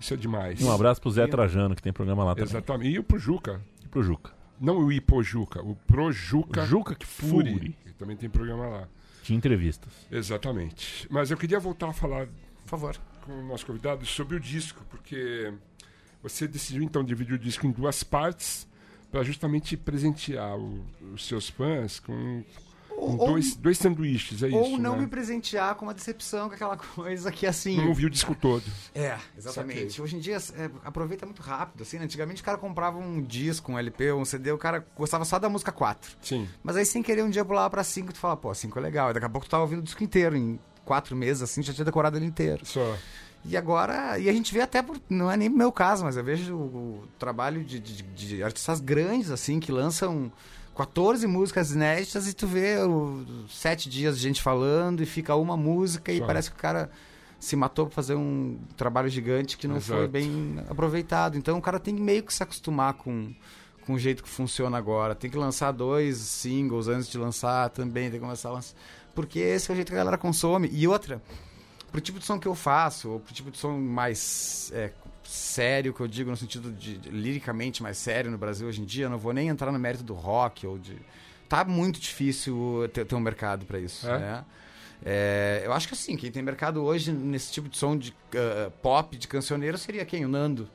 [0.00, 0.60] isso é demais.
[0.60, 2.50] um abraço pro Zé Trajano, que tem programa lá também.
[2.50, 2.98] Exatamente.
[2.98, 3.60] E pro Juca.
[3.84, 4.32] E pro Juca.
[4.60, 7.52] Não o Ipojuca, o Projuca Juca que Fury.
[7.52, 7.76] Fury.
[7.84, 8.88] que também tem programa lá.
[9.22, 9.92] Tinha entrevistas.
[10.10, 11.06] Exatamente.
[11.10, 12.96] Mas eu queria voltar a falar Por favor.
[13.24, 15.52] com o nosso convidado sobre o disco, porque
[16.22, 18.66] você decidiu então dividir o disco em duas partes
[19.10, 22.42] para justamente presentear o- os seus fãs com,
[23.06, 24.56] com Ou- dois, dois sanduíches, é isso?
[24.56, 25.02] Ou não né?
[25.02, 27.76] me presentear com uma decepção, com aquela coisa que assim.
[27.76, 28.62] Não ouvi o disco todo.
[28.94, 30.00] É, exatamente.
[30.00, 31.98] Hoje em dia é, aproveita muito rápido, assim.
[31.98, 32.04] né?
[32.04, 35.48] Antigamente o cara comprava um disco, um LP, um CD, o cara gostava só da
[35.48, 36.16] música 4.
[36.22, 36.48] Sim.
[36.62, 39.10] Mas aí sem querer um dia pulava pra 5 tu fala, pô, 5 é legal.
[39.10, 41.72] E daqui a pouco tu tava ouvindo o disco inteiro, em 4 meses, assim, já
[41.72, 42.64] tinha decorado ele inteiro.
[42.64, 42.96] Só.
[43.44, 46.16] E agora, e a gente vê até, por, não é nem o meu caso, mas
[46.16, 46.58] eu vejo o,
[47.02, 50.30] o trabalho de, de- de artistas grandes, assim, que lançam
[50.74, 55.56] 14 músicas inéditas e tu vê o, sete dias de gente falando e fica uma
[55.56, 56.26] música e Só.
[56.26, 56.90] parece que o cara
[57.38, 60.12] se matou pra fazer um trabalho gigante que não foi Exato.
[60.12, 61.36] bem aproveitado.
[61.36, 63.34] Então o cara tem meio que se acostumar com,
[63.84, 65.14] com o jeito que funciona agora.
[65.14, 68.76] Tem que lançar dois singles antes de lançar também, tem que começar a lançar.
[69.14, 70.70] Porque esse é o jeito que a galera consome.
[70.72, 71.20] E outra,
[71.90, 74.92] pro tipo de som que eu faço, ou pro tipo de som mais é,
[75.32, 78.84] sério, que eu digo no sentido de, de liricamente mais sério no Brasil hoje em
[78.84, 80.96] dia, eu não vou nem entrar no mérito do rock ou de.
[81.48, 84.18] Tá muito difícil ter, ter um mercado pra isso, É?
[84.18, 84.44] né?
[85.04, 88.70] É, eu acho que assim, quem tem mercado hoje nesse tipo de som de ah,
[88.82, 90.24] pop, de cancioneiro, seria quem?
[90.24, 90.68] O Nando.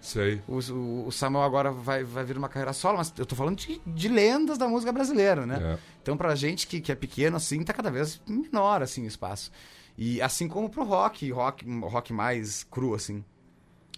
[0.00, 0.42] Sei.
[0.48, 3.56] O, o- o Samuel agora vai, vai vir uma carreira solo, mas eu tô falando
[3.58, 5.60] de, de lendas da música brasileira, né?
[5.74, 5.78] É.
[6.02, 9.52] Então, pra gente que, que é pequeno, assim, tá cada vez menor, assim, o espaço.
[9.96, 13.24] E assim como pro rock, rock, rock mais cru, assim.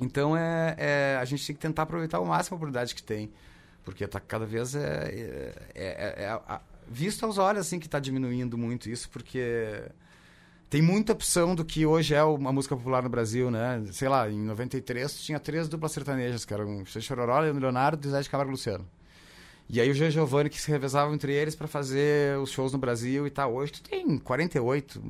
[0.01, 3.31] Então, é, é- a gente tem que tentar aproveitar o máximo a oportunidade que tem.
[3.85, 4.75] Porque tá cada vez...
[4.75, 9.83] É, é, é- é- a- visto aos olhos, assim, que tá diminuindo muito isso, porque...
[10.71, 13.85] Tem muita opção do que hoje é uma música popular no Brasil, né?
[13.93, 18.21] Sei lá, em 93 tinha três duplas sertanejas, que eram Xixi Chororó, Leonardo e Zé
[18.23, 18.85] de Camargo Luciano.
[19.69, 22.79] E aí o Jean Giovanni que se revezavam entre eles pra fazer os shows no
[22.79, 23.55] Brasil e tal.
[23.55, 25.01] Hoje tu tem 48,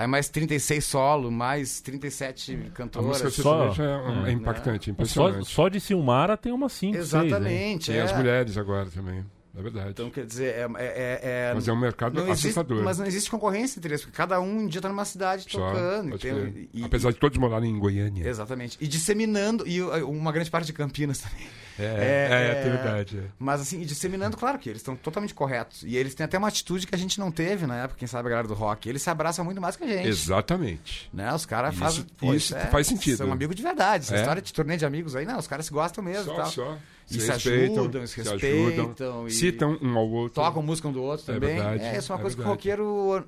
[0.00, 3.18] aí mais 36 solo, mais 37 A música cantoras.
[3.18, 3.42] sertaneja
[3.74, 4.32] Só- é, é é.
[4.32, 5.46] impactante, Só, impressionante.
[5.48, 7.04] só de Silmara tem umas 5, 6.
[7.06, 8.02] Exatamente, Tem é.
[8.02, 9.24] as mulheres agora também.
[9.56, 9.90] É verdade.
[9.90, 10.60] Então, quer dizer, é...
[10.60, 12.84] é, é- é- Mas é um mercado não existe, assustador.
[12.84, 15.58] mas não existe concorrência entre eles, porque cada um um dia tá numa cidade Só,
[15.72, 16.14] tocando.
[16.14, 18.28] e tem- e- Apesar de todos morarem em Goiânia.
[18.28, 18.78] Exatamente.
[18.80, 21.44] E disseminando, e uh, uma grande parte de Campinas também.
[21.78, 23.18] É, É, é, é verdade.
[23.18, 23.22] é.
[23.38, 25.82] Mas assim, e disseminando, claro que eles estão totalmente corretos.
[25.84, 28.26] E eles têm até uma atitude que a gente não teve na época, quem sabe
[28.28, 28.88] a galera do rock.
[28.88, 30.08] Eles se abraçam muito mais que a gente.
[30.08, 31.08] Exatamente.
[31.12, 31.32] Né?
[31.32, 32.04] Os caras fazem.
[32.34, 33.18] isso faz sentido.
[33.18, 34.04] São amigos de verdade.
[34.04, 34.20] Essa É.
[34.20, 36.46] história de turnê de amigos aí, não, os caras se gostam mesmo Só, tal.
[36.50, 36.76] só.
[37.10, 40.34] E se ajudam, se respeitam, e- Citam um ao outro.
[40.42, 41.54] Tocam música um do outro É também.
[41.56, 42.58] verdade, é, isso é uma é coisa verdade.
[42.58, 43.24] que o roqueiro.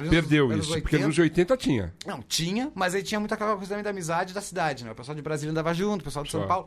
[0.00, 1.94] nos Perdeu anos isso, porque 80 nos 80 tinha.
[2.06, 4.90] Não, tinha, mas aí tinha muita aquela coisa também da amizade da cidade, né?
[4.90, 6.66] O pessoal de Brasília andava junto, o pessoal de São Paulo.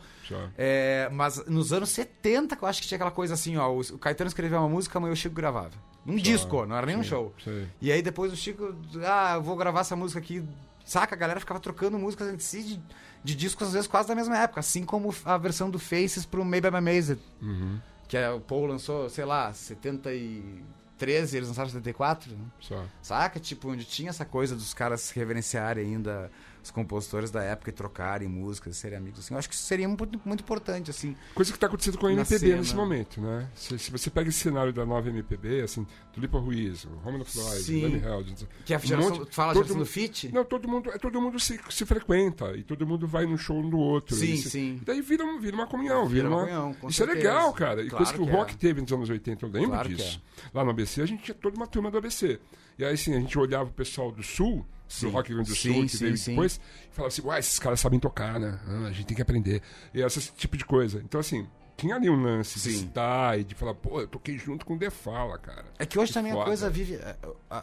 [0.57, 3.71] É, mas nos anos 70, que eu acho que tinha aquela coisa assim, ó.
[3.71, 5.71] O, Caetano escrevia uma música, amanhã o Chico gravava.
[6.05, 7.33] Um disco, não era nem um show.
[7.81, 8.73] E aí depois o Chico,
[9.05, 10.43] ah, eu vou gravar essa música aqui.
[10.85, 11.13] Saca?
[11.13, 12.81] A galera ficava trocando músicas entre si de,
[13.27, 14.61] de discos, às vezes, quase da mesma época.
[14.61, 17.19] Assim como a versão do Faces pro Maybe I'm Amazed.
[17.41, 22.31] Uhum, Que é, o Paul lançou, sei lá, 73, eles lançaram 74.
[22.31, 22.45] né?
[22.59, 22.85] só.
[23.01, 23.39] Saca?
[23.39, 26.31] Tipo, onde tinha essa coisa dos caras se reverenciarem ainda
[26.67, 29.19] os compositores da época e trocarem músicas, serem amigos.
[29.21, 29.33] Assim.
[29.33, 31.15] Eu acho que isso seria muito, muito importante, assim.
[31.33, 32.55] Coisa que está acontecendo com a MPB cena.
[32.57, 33.49] nesse momento, né?
[33.55, 37.81] Se, se você pega esse cenário da nova MPB, assim, Tulipa Ruiz, o Romulo Floyd.
[37.81, 40.31] Danny Held, Que a um geração, monte- tu fala a todo geração do mundo- fit?
[40.33, 43.57] Não, todo mundo, é, todo mundo se, se frequenta e todo mundo vai num show
[43.59, 44.15] um do outro.
[44.15, 44.79] Sim, e se- sim.
[44.81, 47.27] E daí vira, um- vira uma comunhão, vira, Vira uma comunhão, com Isso é certeza.
[47.27, 47.81] legal, cara.
[47.81, 48.57] E Claro coisa que, o que rock é.
[48.57, 50.21] teve nos anos 80, eu lembro Claro disso.
[50.53, 52.39] Lá no ABC, a gente tinha toda uma turma do ABC.
[52.77, 55.07] E aí, assim, a gente olhava o pessoal do Sul, Sim.
[55.07, 56.31] do Rock Grande do Sim, Sul, que sim, veio sim.
[56.31, 56.59] depois,
[56.91, 58.59] e falava assim, uai, esses caras sabem tocar, né?
[58.67, 59.61] Ah, a gente tem que aprender.
[59.93, 61.01] E esse tipo de coisa.
[61.03, 62.79] Então, assim, tinha ali um lance de Sim.
[62.79, 65.65] citar e de falar, pô, eu toquei junto com o The Fala, cara.
[65.77, 66.45] É que hoje também a foda.
[66.47, 66.95] coisa vive.
[66.95, 67.15] é,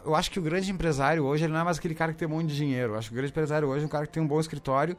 [0.05, 2.27] Eu acho que o grande empresário hoje ele não é mais aquele cara que tem
[2.27, 2.93] um monte de dinheiro.
[2.93, 4.95] Eu acho que o grande empresário hoje é um cara que tem um bom escritório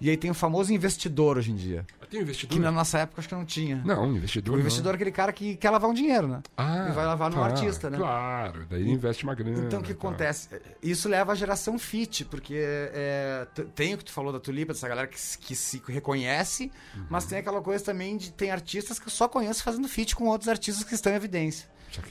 [0.00, 1.84] e aí tem o famoso investidor hoje em dia.
[2.10, 2.54] Tem investidor?
[2.56, 3.82] Que na nossa época acho que não tinha.
[3.84, 4.52] Não, investidor.
[4.54, 4.60] O não.
[4.62, 6.42] investidor é aquele cara que quer lavar um dinheiro, né?
[6.56, 7.98] Ah, e vai lavar no tá, artista, né?
[7.98, 9.58] Claro, daí investe uma grana.
[9.66, 9.98] Então o que tá.
[10.08, 10.48] acontece?
[10.82, 14.88] Isso leva à geração fit, porque é, tem o que tu falou da Tulipa, dessa
[14.88, 16.72] galera que, se- que se reconhece,
[17.10, 17.30] mas Uhum.
[17.30, 20.48] tem aquela coisa também de tem artistas que eu só conheço fazendo fit com outros
[20.48, 21.68] artistas que estão em evidência.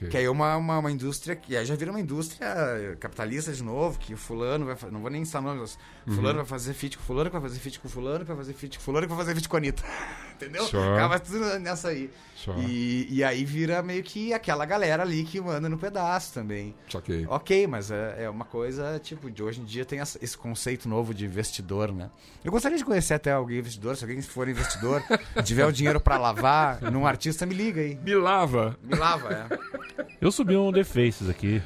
[0.10, 3.62] Que aí é uma, uma, uma indústria que aí já vira uma indústria capitalista de
[3.63, 6.43] novo, que o fulano vai não vou nem citar nomes, mas fulano Uhum.
[6.43, 8.78] vai fazer feat com fulano, que vai fazer feat com fulano, que vai fazer feat
[8.78, 9.84] com fulano, que vai fazer feat com a Anitta.
[10.38, 10.63] Entendeu?
[10.66, 10.94] Só.
[10.94, 12.12] Acaba tudo nessa aí.
[12.36, 12.54] Só.
[12.60, 16.76] E, e aí vira meio que aquela galera ali que manda no pedaço também.
[16.92, 17.26] Saquei.
[17.28, 20.88] Ok, mas é, é uma coisa, tipo, de hoje em dia tem essa- esse conceito
[20.88, 22.10] novo de investidor, né?
[22.46, 25.02] Eu gostaria de conhecer até alguém investidor, se alguém for investidor,
[25.44, 27.96] tiver o dinheiro pra lavar num artista, me liga aí.
[27.96, 28.78] Me lava.
[28.84, 30.08] Me lava, é.
[30.22, 31.62] Eu subi um The Faces aqui.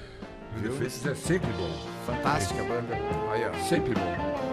[0.62, 1.88] Defeitos é sempre bom.
[2.06, 2.95] Fantástica a banda.
[3.32, 3.63] Aí, ó.
[3.67, 4.50] Sempre bom.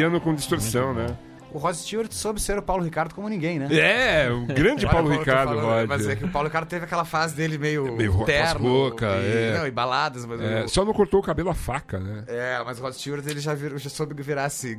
[0.00, 1.14] Piano com distorção, né?
[1.52, 3.66] O Rod Stewart soube ser o Paulo Ricardo como ninguém, né?
[3.72, 5.88] É, o grande Paulo eu Ricardo, falando, Rod.
[5.88, 8.60] Mas é que o Paulo Ricardo teve aquela fase dele meio, Meio ro- terno.
[8.66, 9.58] rouca, e, é.
[9.58, 10.40] Não, e baladas, mas...
[10.40, 12.22] É, o- só não cortou o cabelo a faca, né?
[12.28, 14.76] É, mas o Rod Stewart ele já, virou, já soube virar esse,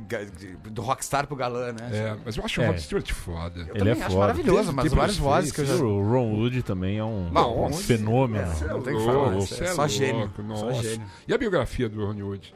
[0.70, 1.90] do rockstar pro galã, né?
[1.92, 2.64] É, mas eu acho É.
[2.64, 3.60] o Rod Stewart foda.
[3.60, 4.18] Eu Ele também é acho foda.
[4.18, 5.74] maravilhoso, Desde mas que várias vozes que eu já...
[5.74, 8.50] O Ron Wood também é um, Não, um fenômeno.
[8.60, 11.06] é, não tem o que falar, você é só gênio, só gênio.
[11.28, 12.54] E a biografia do Ronnie Wood?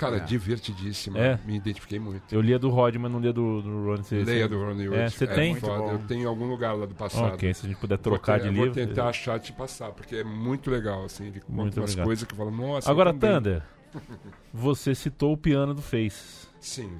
[0.00, 0.20] Cara, É.
[0.20, 1.18] divertidíssima.
[1.18, 1.38] É.
[1.44, 2.34] Me identifiquei muito.
[2.34, 3.96] Eu lia do Rod, mas não lia do, do Ron.
[3.98, 5.00] Você- Leia você- do Ronnie Wood.
[5.02, 5.54] É, você tem?
[5.54, 5.76] foda.
[5.78, 5.92] Muito bom.
[6.00, 7.34] Eu tenho em algum lugar lá do passado.
[7.34, 8.74] Ok, se a gente puder Vou trocar te- de Vou livro.
[8.86, 11.26] tentar achar te passar, porque é muito legal, assim.
[11.26, 12.90] Ele conta Muito umas coisas que eu falo, nossa.
[12.90, 13.18] Agora, eu.
[13.18, 13.62] Thunder,
[14.52, 16.48] você citou o piano do Face.
[16.58, 16.98] Sim.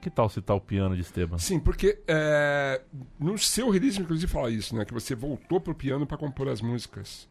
[0.00, 1.38] Que tal citar o piano de Esteban?
[1.38, 2.80] Sim, porque é,
[3.18, 4.84] no seu release, inclusive, fala isso, né?
[4.84, 7.28] Que você voltou pro piano pra compor as músicas.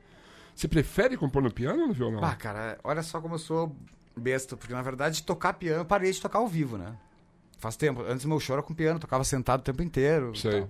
[0.56, 2.24] Você prefere compor no piano ou no violão?
[2.24, 3.76] Ah, cara, olha só como eu sou
[4.20, 6.96] besta, porque na verdade tocar piano, eu parei de tocar ao vivo, né?
[7.58, 8.02] Faz tempo.
[8.02, 10.36] Antes meu show era com piano, tocava sentado o tempo inteiro.
[10.36, 10.66] Sei.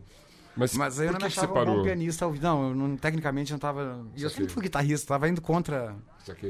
[0.56, 2.44] Mas, Mas aí eu não me achava você um bom pianista ao vivo.
[2.44, 4.06] Não, eu não, tecnicamente não tava.
[4.16, 5.96] E eu sempre fui guitarrista, tava indo contra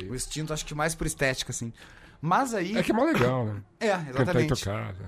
[0.10, 1.72] o instinto, acho que mais por estética, assim.
[2.22, 2.78] Mas aí.
[2.78, 3.62] É que é mó legal, né?
[3.80, 4.64] É, Cantar e exatamente.
[4.66, 4.94] tocar.
[4.94, 5.06] né?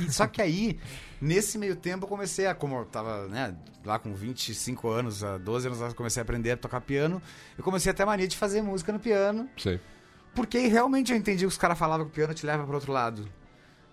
[0.00, 0.78] E- só que aí,
[1.20, 5.38] nesse meio tempo, eu comecei a, como eu tava, né, lá com 25 anos, há
[5.38, 7.20] 12 anos, eu comecei a aprender a tocar piano.
[7.56, 9.80] Eu comecei até a mania de fazer música no piano, Sei.
[10.34, 12.92] Porque realmente eu entendi que os caras falavam que o piano te leva pro outro
[12.92, 13.28] lado.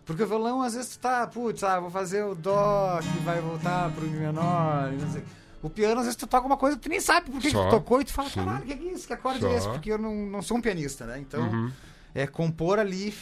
[0.06, 3.42] Porque o violão, às vezes, tu tá, putz, ah, vou fazer o dó, que vai
[3.42, 5.24] voltar pro mi menor, e não sei.
[5.64, 7.70] O piano, às vezes, tu toca uma coisa que tu nem sabe por que, tu
[7.72, 8.46] tocou, e tu fala, Sim.
[8.46, 9.08] caralho, o que é isso?
[9.08, 9.48] Que acorde Só.
[9.50, 9.68] é esse?
[9.68, 11.18] Porque eu não, não sou um pianista, né?
[11.20, 11.72] Então, Uhum.
[12.14, 13.16] é compor ali,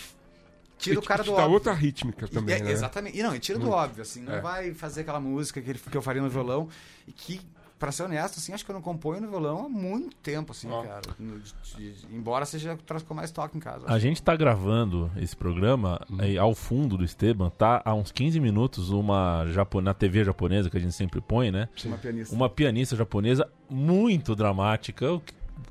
[0.77, 1.53] tira E o cara do dá óbvio.
[1.53, 2.71] outra rítmica E- também, é, né?
[2.73, 3.17] Exatamente.
[3.17, 4.21] E não, e tira do óbvio, assim.
[4.21, 4.41] Não É.
[4.41, 6.67] vai fazer aquela música que, ele- que eu faria no violão.
[7.07, 7.39] E que,
[7.79, 10.69] pra ser honesto, assim, acho que eu não componho no violão há muito tempo, assim,
[10.69, 10.83] Ó.
[10.83, 11.01] cara.
[11.19, 11.53] No- de-
[11.93, 13.85] de- embora seja o troço que eu mais toco em casa.
[13.87, 18.39] A gente tá gravando esse programa e ao fundo do Esteban tá há uns 15
[18.39, 19.81] minutos uma japo...
[19.81, 21.67] na TV japonesa que a gente sempre põe, né?
[21.85, 22.35] Uma pianista.
[22.35, 25.21] Uma pianista japonesa muito dramática.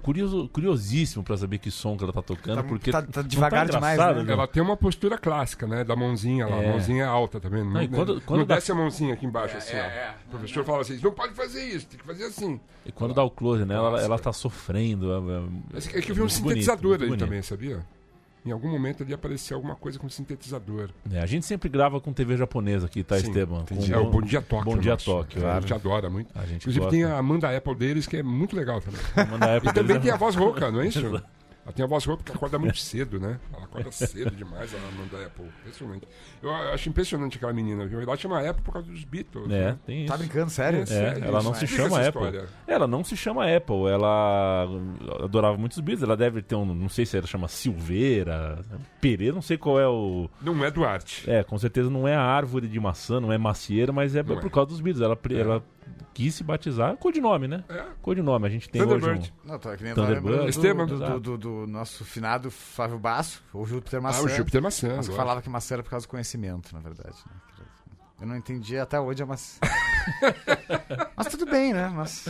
[0.03, 3.29] Curioso, curiosíssimo pra saber que som que ela tá tocando, Tá- porque tá- tá não
[3.29, 4.33] devagar demais, engraçado, né?
[4.33, 5.85] Ela tem uma postura clássica, né?
[5.85, 6.67] Da mãozinha lá, É.
[6.67, 7.71] a mãozinha alta, tá vendo?
[7.71, 9.81] Não, e quando- não quando dá- desce a mãozinha aqui embaixo, assim, ó.
[9.81, 10.15] é.
[10.27, 12.61] O professor fala assim, não pode fazer isso, tem que fazer assim.
[12.87, 15.13] E quando dá o close nela, ela, ela tá sofrendo.
[15.13, 17.85] É, É que eu vi um sintetizador bonito, ali muito também, sabia?
[18.45, 20.91] Em algum momento ali apareceu alguma coisa com sintetizador.
[21.13, 23.65] É, a gente sempre grava com TV japonesa aqui, tá, Sim, Esteban?
[23.65, 24.65] Com É o Bom Dia Tóquio.
[24.65, 25.05] Bom Dia nosso.
[25.05, 25.43] Tóquio.
[25.43, 25.51] É, é.
[25.53, 26.29] A gente adora muito.
[26.35, 26.91] A gente Inclusive gosta.
[26.97, 29.01] tem a Amanda Apple deles, que é muito legal também.
[29.63, 31.23] E também deles, tem a é- voz rouca, não é isso?
[31.73, 33.41] Ela tem a voz rouca que acorda muito cedo, né?
[33.53, 35.47] Ela acorda cedo demais, a Amanda Apple.
[35.61, 36.07] Impressionante.
[36.43, 38.01] Eu acho impressionante aquela menina, viu?
[38.01, 39.47] Ela chama Apple por causa dos Beatles.
[39.47, 39.79] É, né?
[39.87, 40.13] tem isso.
[40.13, 40.81] Tá brincando, sério?
[40.81, 41.61] É, É, sério, ela não isso.
[41.61, 42.07] se chama Apple.
[42.27, 42.45] história.
[42.67, 44.67] Ela não se chama Apple, ela
[45.25, 48.61] adorava muitos Beatles, ela deve ter um, não sei se ela chama Silveira,
[49.01, 50.29] Pereira, não sei qual é o...
[50.41, 51.29] Não é Duarte.
[51.31, 54.37] É, com certeza não é a árvore de maçã, não é macieira, mas é Não
[54.37, 54.51] por é.
[54.51, 55.03] causa dos Beatles.
[55.03, 55.35] Ela, É.
[55.41, 55.63] ela
[56.15, 56.97] quis se batizar.
[56.97, 57.65] Codinome, né?
[57.69, 57.85] É.
[58.03, 58.47] Codinome.
[58.47, 59.35] A gente tem hoje Thunderbird.
[59.45, 59.49] um...
[59.49, 60.49] Não, tô aqui nem Thunderbird.
[60.49, 60.87] Esteban.
[60.87, 64.23] do, do, do- do nosso finado Flávio Basso, ou Júpiter Ah, Maçã.
[64.25, 64.97] o Júpiter Maçã.
[64.97, 67.17] Mas falava que maçã era por causa do conhecimento, na verdade.
[67.27, 67.33] né?
[68.21, 69.59] Eu não entendi até hoje a maçã.
[71.17, 71.89] Mas tudo bem, né?
[71.89, 72.29] Mas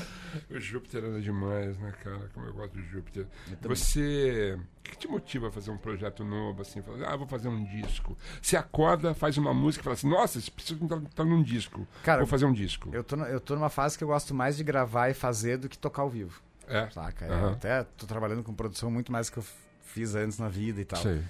[0.51, 2.31] O Júpiter era demais, né, cara?
[2.35, 3.27] Como eu gosto do Júpiter.
[3.63, 4.59] Você.
[4.79, 6.83] O que te motiva a fazer um projeto novo, assim?
[6.83, 8.17] Falar, ah, vou fazer um disco.
[8.41, 11.87] Você acorda, faz uma música e fala assim, nossa, esse preciso estar tá num disco.
[12.03, 12.91] Cara, vou fazer um disco.
[12.93, 15.69] eu tô, eu tô numa fase que eu gosto mais de gravar e fazer do
[15.69, 16.43] que tocar ao vivo.
[16.69, 16.89] É.
[16.91, 17.27] Saca?
[17.27, 17.41] Aham.
[17.41, 19.45] Eu até tô trabalhando com produção muito mais do que eu
[19.83, 21.01] fiz antes na vida e tal.
[21.01, 21.23] Sei.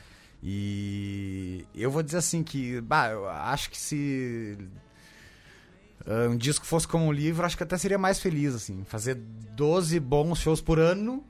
[0.42, 4.58] E eu vou dizer assim que, bah, eu acho que se
[6.06, 8.84] ah, um disco fosse como um livro, acho que até seria mais feliz, assim.
[8.84, 11.24] Fazer 12 bons shows por ano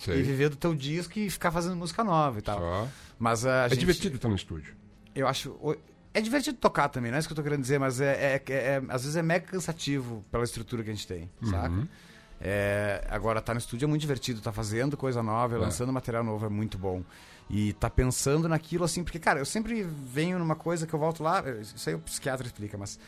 [0.00, 0.22] e Sei.
[0.22, 2.58] viver do teu disco e ficar fazendo música nova e tal.
[2.58, 2.88] Só.
[3.18, 4.74] Mas a É gente, divertido estar no estúdio.
[5.14, 5.56] Eu acho.
[6.12, 8.52] É divertido tocar também, não é isso que eu tô querendo dizer, mas é, é-
[8.52, 11.68] é- às vezes é mega cansativo pela estrutura que a gente tem, saca?
[11.70, 11.86] Uhum.
[12.40, 15.58] É, agora, tá no estúdio é muito divertido, tá fazendo coisa nova, É.
[15.58, 17.02] lançando material novo é muito bom.
[17.48, 21.22] E tá pensando naquilo assim, porque, cara, eu sempre venho numa coisa que eu volto
[21.22, 22.98] lá, isso aí o psiquiatra explica, mas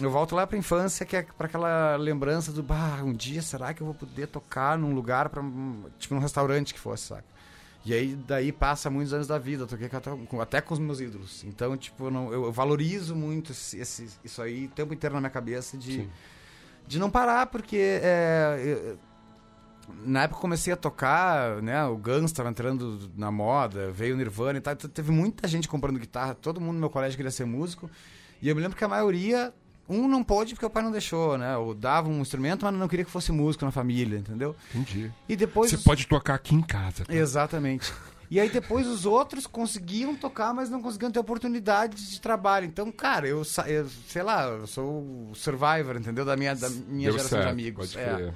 [0.00, 3.72] eu volto lá pra infância, que é pra aquela lembrança do, bah, um dia será
[3.72, 7.24] que eu vou poder tocar num lugar, um- tipo num restaurante que fosse, saca?
[7.84, 9.88] E aí, daí passa muitos anos da vida, eu toquei
[10.28, 11.44] com- até com, os meus ídolos.
[11.44, 15.20] Então, tipo, eu, não- eu- valorizo muito esse, esse- isso aí o tempo inteiro na
[15.20, 16.10] minha cabeça de, Sim.
[16.86, 18.98] de não parar, porque é, eu-
[20.04, 24.58] na época comecei a tocar, né, o Guns estava entrando na moda, veio o Nirvana
[24.58, 27.44] e tal, então teve muita gente comprando guitarra, todo mundo no meu colégio queria ser
[27.44, 27.88] músico,
[28.42, 29.54] e eu me lembro que a maioria,
[29.88, 32.88] um não pôde porque o pai não deixou, né, ou dava um instrumento, mas não
[32.88, 34.54] queria que fosse músico na família, entendeu?
[34.74, 35.12] Entendi.
[35.28, 35.70] E depois...
[35.70, 37.04] Você os- pode tocar aqui em casa.
[37.04, 37.14] tá?
[37.14, 37.92] Exatamente.
[38.28, 42.66] E aí depois os outros conseguiam tocar, mas não conseguiam ter oportunidade de trabalho.
[42.66, 46.24] Então, cara, eu, eu sei lá, eu sou o survivor, entendeu?
[46.24, 47.94] Da minha, da minha Deu geração certo, de amigos.
[47.94, 48.32] Pode É.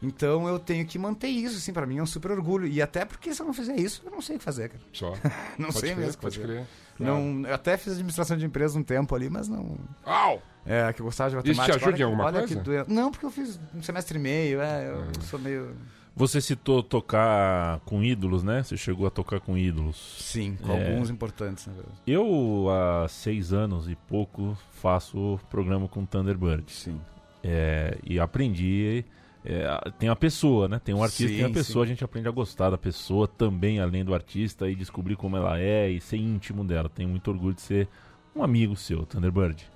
[0.00, 2.66] Então eu tenho que manter isso, assim, pra mim é um super orgulho.
[2.66, 4.82] E até porque se eu não fizer isso, eu não sei o que fazer, cara.
[4.92, 5.10] Só.
[5.58, 6.48] Não Pode sei crer, mesmo o que Pode fazer.
[6.48, 6.66] crer.
[6.98, 9.76] Não, eu até fiz administração de empresa um tempo ali, mas não.
[10.04, 10.42] Au!
[10.64, 11.76] É, que eu gostava de Isso te matemática.
[11.76, 12.56] ajuda em Olha que- alguma olha coisa?
[12.56, 12.84] que doeu.
[12.88, 15.74] Não, porque eu fiz um semestre e meio, é, eu sou meio.
[16.14, 18.62] Você citou tocar com ídolos, né?
[18.62, 19.96] Você chegou a tocar com ídolos.
[20.20, 20.90] Sim, com É.
[20.90, 21.96] alguns importantes, na verdade.
[22.06, 26.70] Eu, há seis anos e pouco, faço programa com Thunderbird.
[26.70, 27.00] Sim.
[27.42, 29.04] É, e aprendi.
[29.44, 29.66] é,
[29.98, 30.80] tem a pessoa, né?
[30.84, 31.90] Tem um artista e tem a Sim, pessoa, sim.
[31.90, 35.58] a gente aprende a gostar da pessoa também, além do artista, e descobrir como ela
[35.58, 36.88] é e ser íntimo dela.
[36.88, 37.88] Tenho muito orgulho de ser
[38.36, 39.66] um amigo seu, Thunderbird.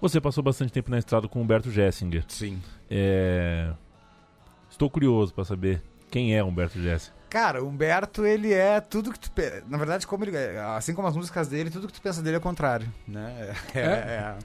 [0.00, 2.24] Você passou bastante tempo na estrada com o Humberto Gessinger.
[2.28, 2.60] Sim.
[2.90, 3.72] É,
[4.70, 7.14] Estou curioso para saber quem é Humberto Gessinger.
[7.30, 9.30] Cara, o Humberto, ele é tudo que tu.
[9.68, 12.36] Na verdade, como ele, é, assim como as músicas dele, tudo que tu pensa dele
[12.36, 13.54] é o contrário, né?
[13.74, 13.82] É, É?
[13.82, 14.36] é,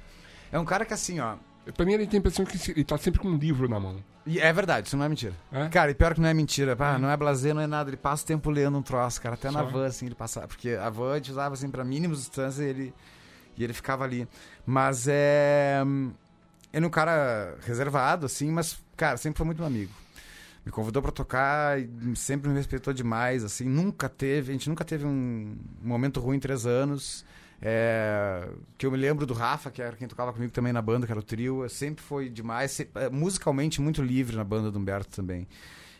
[0.53, 1.35] é um cara que assim, ó.
[1.75, 3.97] Pra mim, ele tem a impressão que ele tá sempre com um livro na mão.
[4.25, 5.33] E é verdade, isso não é mentira.
[5.51, 5.67] É?
[5.69, 6.75] Cara, e pior que não é mentira.
[6.75, 7.89] Pá, não é blazer, não é nada.
[7.91, 9.35] Ele passa o tempo lendo um troço, cara.
[9.35, 9.65] Até na Só?
[9.65, 10.47] van, assim, ele passava.
[10.47, 12.93] Porque a van a gente usava, assim, pra mínimas distâncias e ele,
[13.59, 14.27] e ele ficava ali.
[14.65, 15.81] Mas é.
[16.71, 19.91] Ele é um cara reservado, assim, mas, cara, sempre foi muito meu amigo.
[20.65, 23.65] Me convidou pra tocar e sempre me respeitou demais, assim.
[23.65, 27.25] Nunca teve, a gente nunca teve um momento ruim em três anos.
[27.61, 28.47] É,
[28.77, 31.11] que eu me lembro do Rafa, que era quem tocava comigo também na banda, que
[31.11, 31.67] era o trio.
[31.69, 32.79] Sempre foi demais.
[33.11, 35.47] musicalmente muito livre na banda do Humberto também.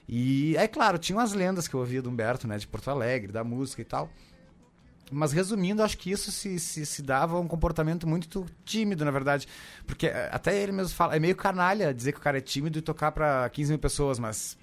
[0.07, 2.57] E é claro, tinha umas lendas que eu ouvia do Humberto, né?
[2.57, 4.10] De Porto Alegre, da música e tal.
[5.12, 9.47] Mas resumindo, acho que isso se, se, se dava um comportamento muito tímido, na verdade.
[9.88, 12.78] Porque é, até ele mesmo fala, é meio canalha dizer que o cara é tímido
[12.78, 14.57] e tocar pra 15 mil pessoas, mas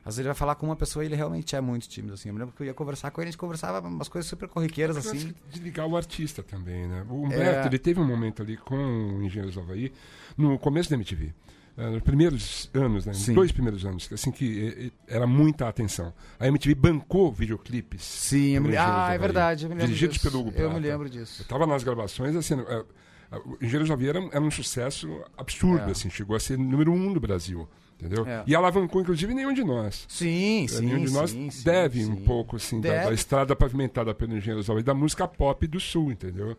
[0.00, 2.28] às vezes ele vai falar com uma pessoa e ele realmente é muito tímido, assim.
[2.28, 4.48] Eu me lembro que eu ia conversar com ele, a gente conversava umas coisas super
[4.48, 5.28] corriqueiras, assim.
[5.32, 7.06] que Desligar o artista também, né?
[7.08, 7.66] O Humberto, É.
[7.66, 9.92] ele teve um momento ali com o Engenheiros do Havaí,
[10.36, 11.32] no começo da MTV.
[11.76, 13.12] Eh, nos primeiros anos, né?
[13.14, 13.34] Sim.
[13.34, 16.12] dois primeiros anos, assim que eh, eh, era muita atenção.
[16.38, 18.02] A MTV bancou videoclipes.
[18.02, 20.30] Sim, eu me Ah, é verdade, eu me lembro Dirigidos disso.
[20.30, 20.80] pelo Hugo Eu me Prata.
[20.88, 21.44] lembro Eu disso.
[21.48, 22.54] tava nas gravações, assim,
[23.62, 25.08] Engenheiros do Havaí era, era um sucesso
[25.38, 25.92] absurdo, É.
[25.92, 27.66] assim, chegou a ser número um do Brasil,
[28.06, 28.26] entendeu?
[28.26, 28.42] É.
[28.46, 30.04] E alavancou, inclusive, nenhum de nós.
[30.08, 32.24] Sim, É, sim, nenhum de nós sim, sim, deve um sim.
[32.24, 36.10] pouco assim da, da estrada pavimentada pelo Engenheiros do Havaí, da música pop do Sul,
[36.12, 36.56] entendeu?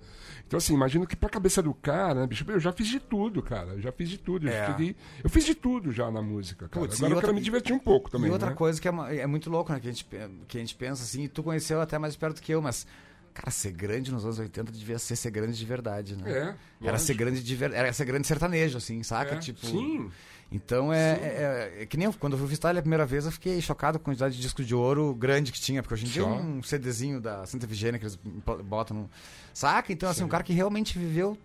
[0.47, 3.41] Então assim, imagino que pra cabeça do cara, né, bicho, eu já fiz de tudo,
[3.41, 4.65] cara, eu já fiz de tudo, eu, É.
[4.67, 6.85] cheguei- eu fiz de tudo já na música, cara.
[6.85, 8.55] Putz, Agora e eu quero outra- me divertir um pouco também, e outra né?
[8.55, 9.79] coisa que é, uma- é muito louco, né?
[9.79, 10.05] Que a, gente,
[10.47, 12.85] que a gente pensa assim, e tu conheceu até mais perto que eu, mas,
[13.33, 16.55] cara, ser grande nos anos 80 devia ser ser grande de verdade, né?
[16.81, 17.71] É, Era ser grande de ver...
[17.73, 19.35] Era ser grande sertanejo, assim, saca?
[19.35, 19.65] É, Tipo.
[19.65, 20.11] Sim,
[20.51, 23.25] Então é, é- é que nem eu, quando eu fui visitar ele a primeira vez,
[23.25, 26.05] eu fiquei chocado com a quantidade de disco de ouro grande que tinha, porque hoje
[26.05, 28.19] em dia é um CDzinho da Santa Efigênia que eles
[28.65, 29.09] botam no.
[29.53, 29.91] Saca?
[29.91, 30.25] Então, assim, Sim.
[30.25, 31.37] um cara que realmente viveu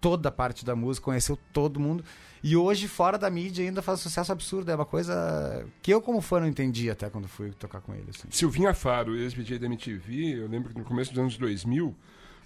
[0.00, 2.04] toda a parte da música, conheceu todo mundo.
[2.42, 4.70] E hoje, fora da mídia, ainda faz sucesso absurdo.
[4.70, 8.06] É uma coisa que eu, como fã, não entendi até quando fui tocar com ele.
[8.08, 8.26] Assim.
[8.30, 11.94] Silvinha Faro, ex-VJ da MTV, eu lembro que no começo dos anos 2000,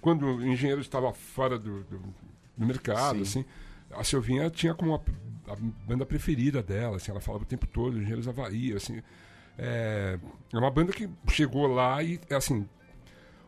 [0.01, 1.99] quando o engenheiro estava fora do, do,
[2.57, 3.41] do mercado, Sim.
[3.41, 3.45] assim,
[3.91, 5.55] a Silvinha tinha como a, a
[5.87, 9.01] banda preferida dela, assim, ela falava o tempo todo, Engenheiros Havaí, assim.
[9.57, 10.19] É,
[10.53, 12.67] é uma banda que chegou lá e, assim,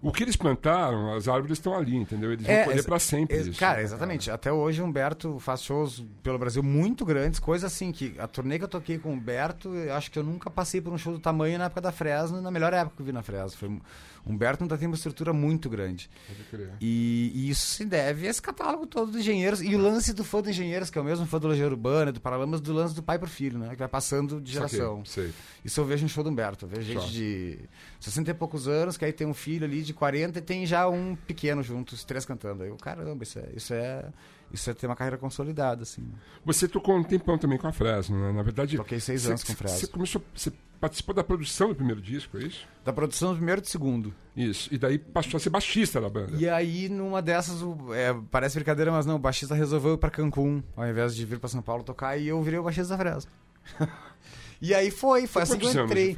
[0.01, 2.31] o que eles plantaram, as árvores estão ali, entendeu?
[2.31, 3.59] Eles vão colher para sempre ex- isso.
[3.59, 4.29] Cara, exatamente.
[4.29, 8.57] Até hoje o Humberto faz shows pelo Brasil muito grandes, coisa assim que a turnê
[8.57, 11.11] que eu toquei com o Humberto, eu acho que eu nunca passei por um show
[11.11, 13.57] do tamanho na época da Fresno, na melhor época que eu vi na Fresno.
[13.57, 13.81] Foi,
[14.27, 16.09] Humberto não tem uma estrutura muito grande.
[16.27, 16.69] Pode crer.
[16.81, 19.61] E, e isso se deve a esse catálogo todo de engenheiros.
[19.61, 22.11] E o lance do fã do engenheiros, que é o mesmo fã do Legião Urbana,
[22.11, 23.69] do Paralamas, do lance do pai pro filho, né?
[23.69, 25.03] Que vai passando de geração.
[25.05, 25.31] Sei.
[25.63, 26.65] Isso eu vejo no show do Humberto.
[26.65, 27.07] Eu vejo gente Só.
[27.07, 27.59] de
[27.99, 30.87] 60 e poucos anos, que aí tem um filho ali de 40 e tem já
[30.87, 32.63] um pequeno junto, os três cantando.
[32.63, 34.05] Aí eu, caramba, isso é, isso é,
[34.51, 36.09] isso é ter uma carreira consolidada, assim.
[36.45, 38.31] Você tocou um tempão também com a Fresno, né?
[38.31, 38.77] Na verdade.
[38.77, 39.77] Toquei seis anos com Fresno.
[39.79, 40.21] Você começou.
[40.33, 42.67] Você participou da produção do primeiro disco, é isso?
[42.85, 44.13] Da produção do primeiro e do segundo.
[44.35, 44.71] Isso.
[44.71, 46.37] E daí passou a ser baixista da banda.
[46.37, 50.11] E aí, numa dessas, o- é, parece brincadeira, mas não, o baixista resolveu ir pra
[50.11, 52.97] Cancún, ao invés de vir pra São Paulo tocar, e eu virei o baixista da
[53.03, 53.31] Fresno.
[54.61, 56.15] e aí foi, foi assim que eu entrei.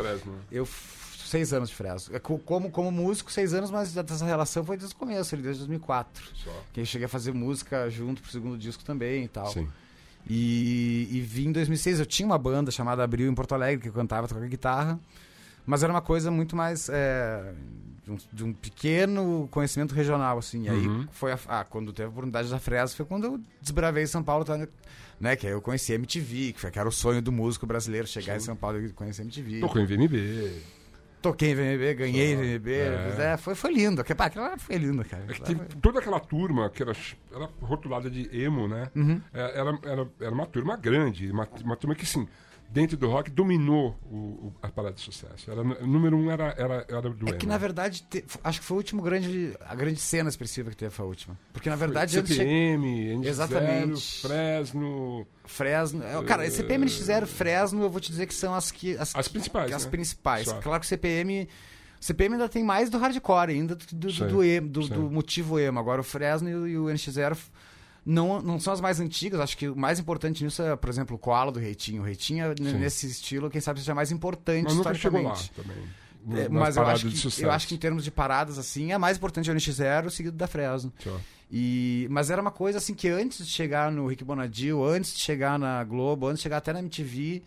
[0.51, 0.67] Eu,
[1.29, 2.15] seis anos de Fresno.
[2.15, 5.43] É, co- Como, como músico, seis anos, mas essa relação foi desde o começo, ali,
[5.43, 6.23] desde 2004.
[6.35, 6.63] Só.
[6.73, 9.47] Que eu cheguei a fazer música junto pro segundo disco também e tal.
[9.51, 9.67] Sim.
[10.29, 11.99] E, e vim em 2006.
[11.99, 14.99] Eu tinha uma banda chamada Abril em Porto Alegre, que eu cantava, tocava guitarra.
[15.65, 16.89] Mas era uma coisa muito mais.
[16.89, 17.53] é,
[18.03, 20.63] de, um, de um pequeno conhecimento regional, assim.
[20.63, 21.07] E aí, Uhum.
[21.11, 24.45] foi a, ah, quando teve a oportunidade da Fresno, foi quando eu desbravei São Paulo,
[25.19, 25.35] né?
[25.35, 28.07] Que aí eu conheci a MTV, que, foi, que era o sonho do músico brasileiro,
[28.07, 29.59] chegar em São Paulo e conhecer a MTV.
[29.59, 30.51] Tocou em VMB.
[31.21, 32.35] Toquei em VMB, ganhei em.
[32.57, 32.71] VMB.
[32.71, 33.15] É.
[33.33, 33.99] É, foi, foi lindo.
[34.01, 35.23] Aquela, aquilo lá foi lindo, cara.
[35.27, 36.93] É foi- toda aquela turma que era,
[37.33, 38.89] era rotulada de emo, né?
[38.95, 39.21] Uhum.
[39.33, 42.27] É, Era, era, era uma turma grande, uma, uma turma que, sim,
[42.71, 45.49] dentro do rock dominou o, o- a parada de sucesso.
[45.49, 48.65] Era, o número um era, era, era do É que na verdade, te- acho que
[48.65, 51.39] foi o último grande, a grande cena expressiva que teve foi a última.
[51.51, 54.21] Porque na verdade, de CPM, NX0, Exatamente.
[54.21, 58.95] Fresno, Fresno, é, cara, CPM NX0, Fresno, eu vou te dizer que são as que
[58.97, 59.91] as, as principais, as né?
[59.91, 60.45] principais.
[60.45, 60.59] Só.
[60.61, 61.47] Claro que o CPM
[61.99, 65.59] CPM ainda tem mais do hardcore ainda do, do, Sim, do, emo, do, do motivo
[65.59, 65.79] emo.
[65.79, 67.37] Agora o Fresno e o, e o NX0
[68.05, 69.39] não, não são as mais antigas.
[69.39, 72.01] Acho que o mais importante nisso é, por exemplo, o Koala do Reitinho.
[72.01, 75.79] O Reitinho, é, nesse estilo, quem sabe seja mais importante Mas nunca chegou lá historicamente.
[76.23, 76.39] também.
[76.43, 79.15] É, mas eu acho, que, eu acho que em termos de paradas, assim, é mais
[79.17, 80.91] importante o NX0 seguido da Fresno.
[81.51, 85.19] E, mas era uma coisa assim que antes de chegar no Rick Bonadil, antes de
[85.21, 87.41] chegar na Globo, antes de chegar até na MTV,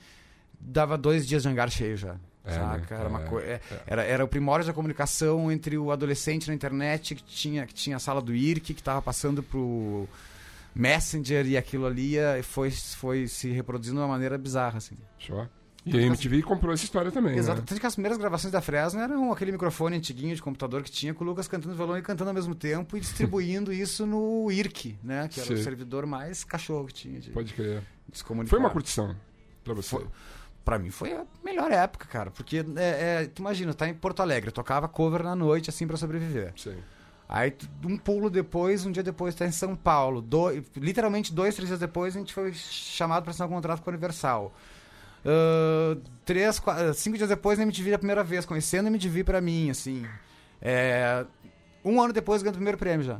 [0.58, 2.16] dava dois dias de hangar cheio já.
[2.44, 2.94] É, saca?
[2.96, 3.00] né?
[3.00, 6.54] Era, uma É, coi- é, era, era o primórdio da comunicação entre o adolescente na
[6.54, 10.08] internet, que tinha, que tinha a sala do IRC, que estava passando pro
[10.74, 14.96] Messenger e aquilo ali eh, foi, foi se reproduzindo de uma maneira bizarra, assim.
[15.18, 15.48] Só.
[15.84, 17.60] E a MTV comprou essa história também, Exato.
[17.60, 17.66] né?
[17.66, 21.12] Tanto que as primeiras gravações da Fresno eram aquele microfone antiguinho de computador que tinha
[21.12, 24.96] com o Lucas cantando violão e cantando ao mesmo tempo e distribuindo isso no IRC,
[25.02, 25.26] né?
[25.28, 25.62] Que era o Sim.
[25.62, 27.82] servidor mais cachorro que tinha de, Pode crer.
[28.46, 29.16] Foi uma curtição
[29.64, 29.96] pra você.
[29.96, 30.06] Foi.
[30.64, 32.30] Pra mim foi a melhor época, cara.
[32.30, 35.88] Porque, é, é, tu imagina, tá em Porto Alegre, eu tocava cover na noite, assim,
[35.88, 36.52] pra sobreviver.
[36.56, 36.76] Sim.
[37.34, 37.54] Aí,
[37.86, 40.20] um pulo depois, um dia depois, tá em São Paulo.
[40.20, 43.88] Do- literalmente, dois, três dias depois, a gente foi chamado pra assinar um contrato com
[43.88, 44.52] a Universal.
[45.24, 49.40] Ah, três, quatro, cinco dias depois, na MTV a primeira vez, conhecendo a MTV pra
[49.40, 50.04] mim, assim.
[50.60, 51.24] É,
[51.82, 53.18] um ano depois, ganhei o primeiro prêmio já.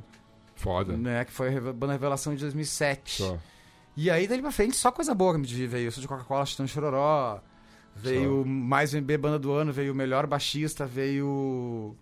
[0.57, 0.95] Foda.
[0.95, 3.23] Né, que foi a Banda Revelação de 2007.
[3.23, 3.39] Só.
[3.97, 5.87] E aí, dali pra frente, só coisa boa que me MTV veio.
[5.87, 7.41] Eu sou de Coca-Cola, Chitão Chororó.
[7.95, 11.95] Veio mais VB Banda do Ano, veio o melhor baixista, veio.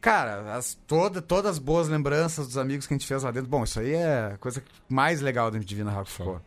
[0.00, 3.48] Cara, as, toda, todas as boas lembranças dos amigos que a gente fez lá dentro.
[3.50, 6.40] Bom, isso aí é a coisa mais legal da MTV na Rock ficou.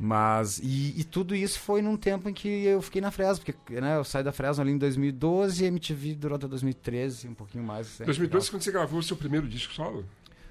[0.00, 3.80] Mas, e, e tudo isso foi num tempo em que eu fiquei na Fresno, porque
[3.80, 7.34] né, eu saí da Fresno ali em 2012 e a MTV durou até 2013, um
[7.34, 7.88] pouquinho mais.
[7.88, 10.04] assim, 2012, quando você gravou o seu primeiro disco solo?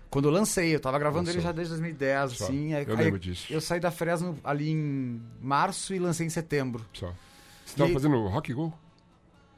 [0.10, 1.50] Quando eu lancei, eu tava gravando ele Lançou.
[1.50, 2.44] já desde 2010, Só.
[2.44, 2.74] assim.
[2.74, 3.46] aí- Eu aí lembro disso.
[3.52, 6.86] Eu saí da Fresno ali em março e lancei em setembro.
[6.94, 7.14] Só.
[7.66, 8.74] Você tava E- fazendo rock go?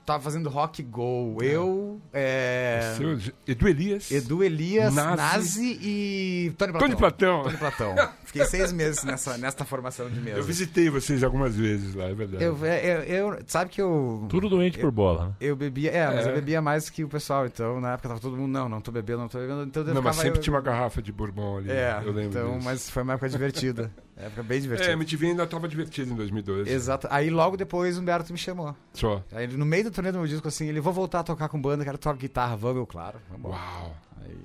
[0.10, 1.38] Tava fazendo Rock Go.
[1.40, 3.16] Eu, é, Seu,
[3.48, 4.10] Edu Elias.
[4.10, 5.16] Edu Elias, Nazi.
[5.18, 6.88] Nazi, e Tony Platão.
[6.88, 7.44] Tony Platão.
[7.44, 7.96] Tony Platão.
[8.26, 10.38] Fiquei seis meses nessa, nessa formação de mesa.
[10.40, 12.44] Eu visitei vocês algumas vezes lá, é verdade.
[12.44, 13.04] Eu, é, eu,
[13.34, 14.26] eu- sabe que eu...
[14.30, 15.34] Tudo doente por bola, né?
[15.40, 16.30] Eu bebia, é, mas É.
[16.32, 18.92] eu bebia mais que o pessoal, então na época tava todo mundo, não, não tô
[18.92, 21.58] bebendo, não tô bebendo, então eu Não, mas sempre eu- tinha uma garrafa de bourbon
[21.58, 21.70] ali.
[21.70, 22.66] É, eu lembro então, disso.
[22.66, 23.92] mas foi uma época divertida.
[24.44, 24.90] bem É, divertida.
[24.90, 26.70] a MTV ainda tava divertido em 2012.
[26.70, 27.08] Exato.
[27.10, 28.76] Aí logo depois o Humberto me chamou.
[28.94, 29.24] Só.
[29.32, 31.62] Aí no meio do turnê do meu disco, assim, ele, vou voltar a tocar com
[31.62, 33.52] banda, quero tocar guitarra, vamos, eu, claro, vamos.
[33.52, 33.96] Uau.
[34.22, 34.36] Aí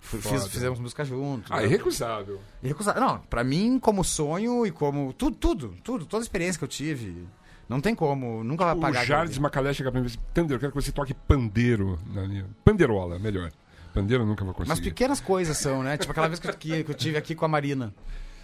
[0.00, 1.52] fiz- fizemos música junto.
[1.52, 2.40] Ah, irrecusável.
[2.62, 3.00] Irrecusável.
[3.00, 5.12] Não, pra mim, como sonho e como.
[5.12, 6.04] Tudo, tudo, tudo.
[6.06, 7.26] Toda a experiência que eu tive.
[7.68, 8.44] Não tem como.
[8.44, 9.04] Nunca vai O apagar.
[9.06, 9.42] Jardim aquilo.
[9.42, 12.46] Macalé chega pra mim e diz: Tandeiro, eu quero que você toque pandeiro na linha.
[12.64, 13.50] Pandeirola, melhor.
[13.92, 14.90] Pandeiro eu nunca vou Mas conseguir.
[14.90, 15.96] pequenas coisas são, né?
[15.96, 16.54] Tipo aquela vez que eu,
[16.84, 17.92] que eu tive aqui com a Marina.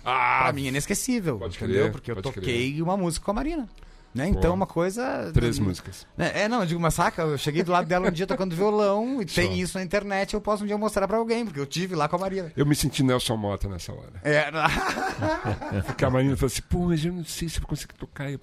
[0.04, 1.38] Ah, Pra mim é inesquecível.
[1.38, 1.82] Pode entendeu?
[1.82, 3.68] crer, Porque eu toquei uma música com a Marina.
[4.14, 4.28] Né?
[4.28, 5.30] Então, uma coisa.
[5.32, 6.06] três músicas.
[6.18, 8.54] É, é, não, eu digo, mas saca, eu cheguei do lado dela um dia tocando
[8.54, 9.40] violão e Só.
[9.40, 12.06] tem isso na internet, eu posso um dia mostrar pra alguém, porque eu tive lá
[12.08, 12.52] com a Marina.
[12.54, 14.12] Eu me senti Nelson Mota nessa hora.
[14.22, 14.50] É,
[15.86, 18.30] Porque a Marina falou assim: pô, mas eu não sei se eu consigo tocar.
[18.30, 18.38] Eu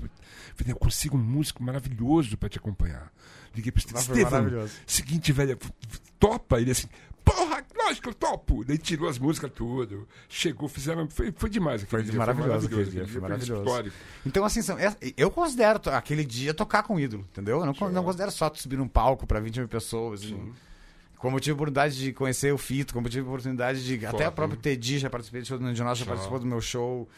[0.55, 3.11] falei: eu consigo um músico maravilhoso pra te acompanhar.
[3.55, 4.31] Liguei pro Estevam.
[4.31, 4.73] maravilhoso.
[4.87, 5.57] Seguinte, velho,
[6.19, 6.59] topa?
[6.59, 6.87] Ele assim,
[7.89, 8.63] lógico que eu topo.
[8.63, 10.07] Daí tirou as músicas tudo.
[10.27, 11.09] Chegou, fizeram.
[11.09, 12.19] Foi, foi demais aquele Foi dia.
[12.19, 13.61] maravilhoso aquele aquele dia, foi foi maravilhoso.
[13.63, 13.95] histórico.
[14.25, 17.59] Então, assim, são- é- eu considero aquele dia tocar com ídolo, entendeu?
[17.59, 20.21] Eu não, não considero só subir num palco pra 20 mil pessoas.
[20.23, 20.53] assim.
[21.17, 24.05] Como eu tive a oportunidade de conhecer o Fito, como eu tive a oportunidade de.
[24.05, 26.61] Até o próprio Teddy já participei do show do Nando Jornal, já participou do meu
[26.61, 27.09] show.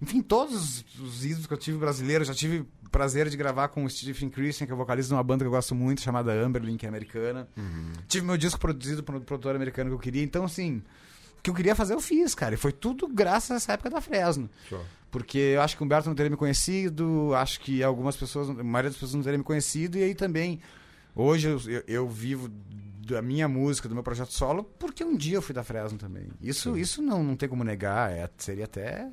[0.00, 3.68] Enfim, todos os- os ídolos que eu tive brasileiros, já tive o prazer de gravar
[3.68, 6.32] com o Stephen Christian, que é vocalista de uma banda que eu gosto muito, chamada
[6.32, 7.48] Amberlin, que é americana.
[8.06, 10.22] Tive meu disco produzido por um produtor americano que eu queria.
[10.22, 10.82] Então, assim,
[11.38, 12.54] o que eu queria fazer, eu fiz, cara.
[12.54, 14.48] E foi tudo graças a essa época da Fresno.
[15.10, 18.54] Porque eu acho que o Humberto não teria me conhecido, acho que algumas pessoas, a
[18.62, 20.60] maioria das pessoas não teria me conhecido, e aí também,
[21.14, 22.48] hoje eu, eu- eu vivo
[23.06, 26.28] da minha música, do meu projeto solo, porque um dia eu fui da Fresno também.
[26.42, 29.08] Isso, isso não, não tem como negar, é, seria até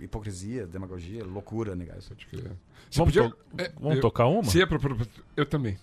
[0.00, 2.08] hipocrisia, demagogia, loucura negar isso.
[2.08, 2.42] Pode crer.
[2.90, 4.44] Você Vamos, podia- to- é, vamos eu- tocar uma?
[4.44, 4.78] Se é pro,
[5.36, 5.78] eu também.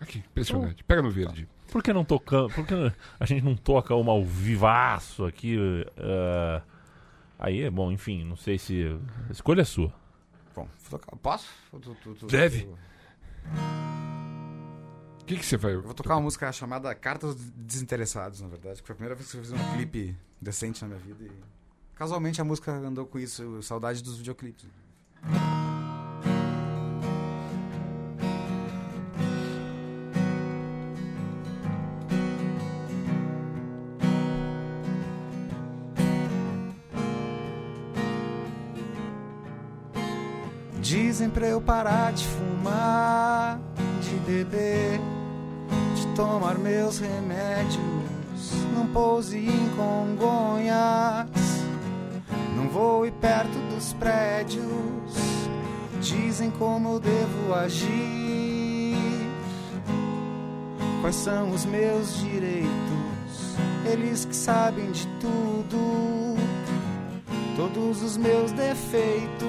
[0.00, 0.84] Aqui, impressionante.
[0.84, 1.48] Pega no verde.
[1.72, 2.54] Por que não tocamos?
[2.54, 2.74] Por que
[3.20, 5.56] a gente não toca uma ao vivaço aqui?
[5.96, 6.62] eh,
[7.38, 8.84] aí é bom, enfim, não sei se.
[9.28, 9.92] A escolha é sua.
[10.54, 11.48] Bom, vou tocar- posso?
[11.70, 12.62] Tu- tu- tu- Deve.
[12.62, 12.78] tu-
[15.20, 15.74] O que, que você vai.
[15.74, 19.30] Eu vou tocar uma música chamada Cartas Desinteressados, na verdade, que foi a primeira vez
[19.30, 21.24] que eu fiz um clipe decente na minha vida.
[21.24, 21.30] E
[21.98, 24.64] casualmente a música andou com isso, saudade dos videoclipes.
[40.80, 43.60] Dizem pra eu parar de fumar,
[44.00, 45.00] de beber,
[45.94, 47.76] de tomar meus remédios.
[48.74, 51.27] Não pouse em Congonhas, não
[52.78, 54.68] vou ir perto dos prédios.
[56.00, 58.96] Dizem como eu devo agir,
[61.00, 62.68] quais são os meus direitos.
[63.84, 66.36] Eles que sabem de tudo,
[67.56, 69.48] todos os meus defeitos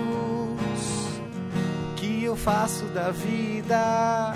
[1.98, 4.34] que eu faço da vida?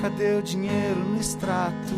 [0.00, 1.94] Cadê o dinheiro no extrato?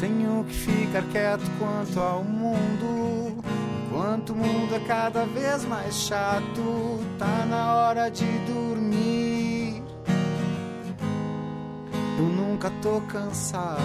[0.00, 3.21] Tenho que ficar quieto quanto ao mundo.
[4.12, 9.82] Enquanto o mundo é cada vez mais chato, tá na hora de dormir.
[12.18, 13.80] Eu nunca tô cansado.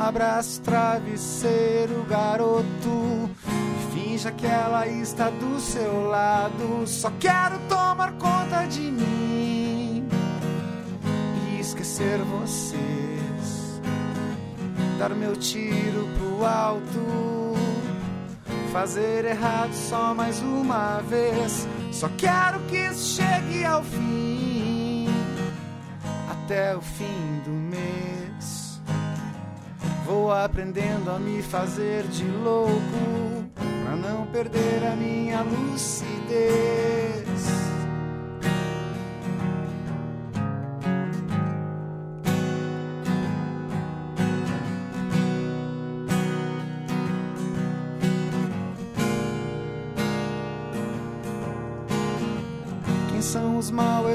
[0.00, 3.30] Abraço travesseiro, garoto.
[3.92, 6.84] Finja que ela está do seu lado.
[6.84, 10.08] Só quero tomar conta de mim
[11.52, 13.80] e esquecer vocês.
[14.98, 17.43] Dar meu tiro pro alto.
[18.74, 21.68] Fazer errado só mais uma vez.
[21.92, 25.06] Só quero que isso chegue ao fim.
[26.28, 28.80] Até o fim do mês.
[30.04, 33.44] Vou aprendendo a me fazer de louco
[33.84, 36.44] pra não perder a minha lucidez.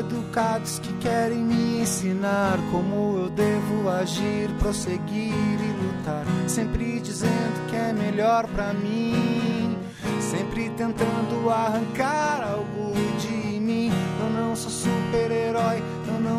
[0.09, 6.25] Educados que querem me ensinar como eu devo agir, prosseguir e lutar?
[6.47, 9.77] Sempre dizendo que é melhor pra mim,
[10.19, 13.91] sempre tentando arrancar algo de mim.
[14.19, 15.83] Eu não sou super-herói,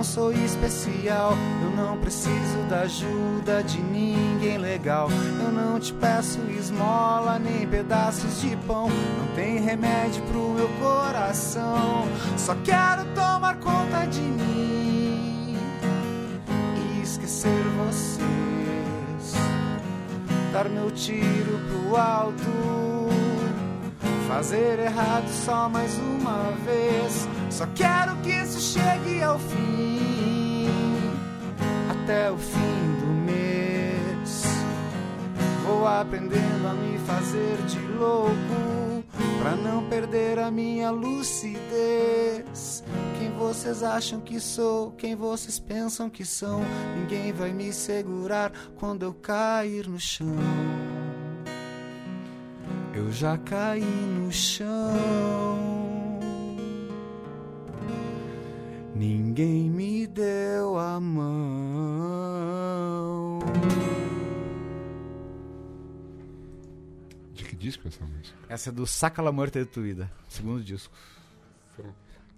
[0.00, 5.10] não sou especial, eu não preciso da ajuda de ninguém legal.
[5.44, 12.08] Eu não te peço esmola nem pedaços de pão, não tem remédio pro meu coração.
[12.38, 15.58] Só quero tomar conta de mim
[16.48, 19.34] e esquecer vocês.
[20.50, 23.10] Dar meu tiro pro alto,
[24.26, 27.28] fazer errado só mais uma vez.
[27.60, 30.66] Só quero que isso chegue ao fim,
[31.90, 34.44] até o fim do mês.
[35.66, 39.04] Vou aprendendo a me fazer de louco
[39.42, 42.82] pra não perder a minha lucidez.
[43.18, 44.92] Quem vocês acham que sou?
[44.92, 46.62] Quem vocês pensam que são?
[46.96, 50.34] Ninguém vai me segurar quando eu cair no chão.
[52.94, 55.69] Eu já caí no chão.
[59.00, 61.38] Ninguém me deu a mão.
[67.32, 68.38] De que disco é essa música?
[68.46, 69.64] Essa é do Saca la Muerte de
[70.28, 70.92] segundo disco.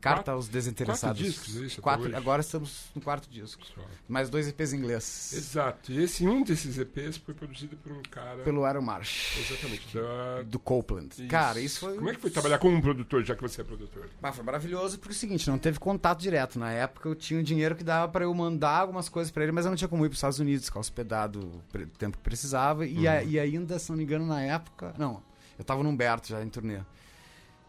[0.03, 1.19] Carta Quatro- aos Desinteressados.
[1.21, 3.63] quatro discos, é isso, Quatro- agora estamos no quarto disco.
[3.65, 3.81] só.
[4.09, 5.33] Mais dois EPs em inglês.
[5.33, 5.93] Exato.
[5.93, 8.43] E esse, um desses EPs foi produzido por um cara.
[8.43, 9.39] Pelo Aaron Marsh.
[9.39, 9.95] Exatamente.
[9.97, 10.43] Da...
[10.43, 11.27] Do Copeland.
[11.29, 11.95] Cara, isso foi.
[11.95, 14.09] Como é que foi trabalhar com um produtor, já que você é produtor?
[14.21, 16.59] Ah, foi maravilhoso porque é o seguinte, não teve contato direto.
[16.59, 19.53] Na época eu tinha um dinheiro que dava pra eu mandar algumas coisas pra ele,
[19.53, 22.85] mas eu não tinha como ir pros Estados Unidos, ficar hospedado o tempo que precisava.
[22.85, 24.93] E, a- e ainda, se não me engano, na época.
[24.99, 25.23] Não,
[25.57, 26.81] eu tava no Humberto já em turnê.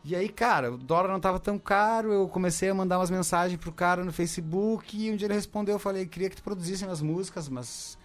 [0.05, 3.57] E aí, cara, o dólar não tava tão caro, eu comecei a mandar umas mensagens
[3.57, 6.83] pro cara no Facebook e um dia ele respondeu, eu falei, queria que tu produzisse
[6.83, 7.97] minhas músicas, mas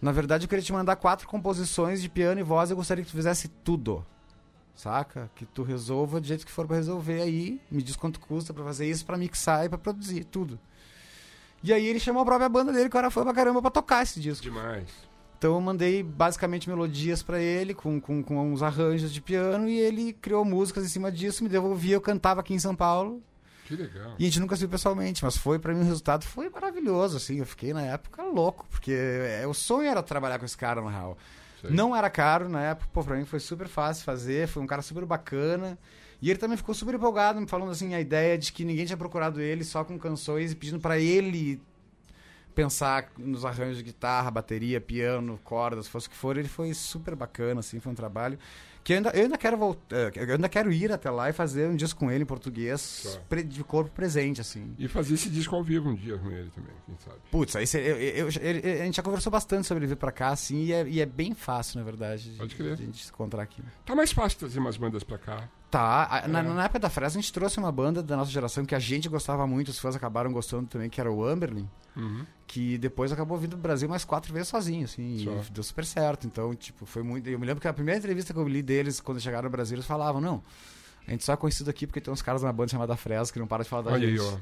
[0.00, 3.10] na verdade eu queria te mandar quatro composições de piano e voz, eu gostaria que
[3.10, 4.04] tu fizesse tudo.
[4.74, 5.30] Saca?
[5.34, 8.64] Que tu resolva do jeito que for pra resolver aí, me diz quanto custa pra
[8.64, 10.58] fazer isso, pra mixar e pra produzir tudo.
[11.62, 14.02] E aí ele chamou a própria banda dele, que cara foi pra caramba pra tocar
[14.02, 14.42] esse disco.
[14.42, 14.88] Demais.
[15.40, 19.78] Então eu mandei basicamente melodias pra ele, com, com, com uns arranjos de piano, e
[19.78, 23.22] ele criou músicas em cima disso, me devolvia, eu cantava aqui em São Paulo.
[23.64, 24.16] Que legal.
[24.18, 27.16] E a gente nunca se viu pessoalmente, mas foi pra mim o resultado foi maravilhoso,
[27.16, 27.38] assim.
[27.38, 30.90] Eu fiquei na época louco, porque é, o sonho era trabalhar com esse cara, na
[30.90, 31.16] real.
[31.62, 31.70] Sei.
[31.70, 34.82] Não era caro na época, pô, pra mim foi super fácil fazer, foi um cara
[34.82, 35.78] super bacana.
[36.20, 38.98] E ele também ficou super empolgado, me falando assim, a ideia de que ninguém tinha
[38.98, 41.58] procurado ele só com canções e pedindo pra ele
[42.54, 47.14] pensar nos arranjos de guitarra, bateria, piano, cordas, fosse o que for, ele foi super
[47.14, 48.38] bacana, assim, foi um trabalho
[48.82, 51.68] que eu ainda, eu ainda quero voltar, eu ainda quero ir até lá e fazer
[51.68, 53.20] um disco com ele em português, Só.
[53.28, 54.74] pre- de corpo presente, assim.
[54.78, 57.16] E fazer esse disco ao vivo um dia com ele também, quem sabe.
[57.30, 60.64] Putz, aí eu, eu- a gente já conversou bastante sobre ele vir pra cá, assim,
[60.64, 62.76] e é, e é bem fácil, na verdade, Pode de, crer.
[62.76, 63.62] de a gente se encontrar aqui.
[63.84, 65.46] Tá mais fácil trazer umas bandas pra cá.
[65.70, 66.42] Tá, na, É.
[66.42, 69.08] na época da Fresno a gente trouxe uma banda da nossa geração que a gente
[69.08, 72.26] gostava muito, os fãs acabaram gostando também, que era o Amberlin, Uhum.
[72.46, 75.30] que depois acabou vindo do Brasil mais quatro vezes sozinho, assim, Só.
[75.30, 76.26] e deu super certo.
[76.26, 77.28] Então, tipo, foi muito.
[77.28, 79.76] Eu me lembro que a primeira entrevista que eu li deles quando chegaram no Brasil,
[79.76, 80.42] eles falavam, não.
[81.06, 83.38] A gente só é conhecido aqui porque tem uns caras na banda chamada Fresno que
[83.38, 84.26] não param de falar da Olha aí, gente.
[84.34, 84.38] ó.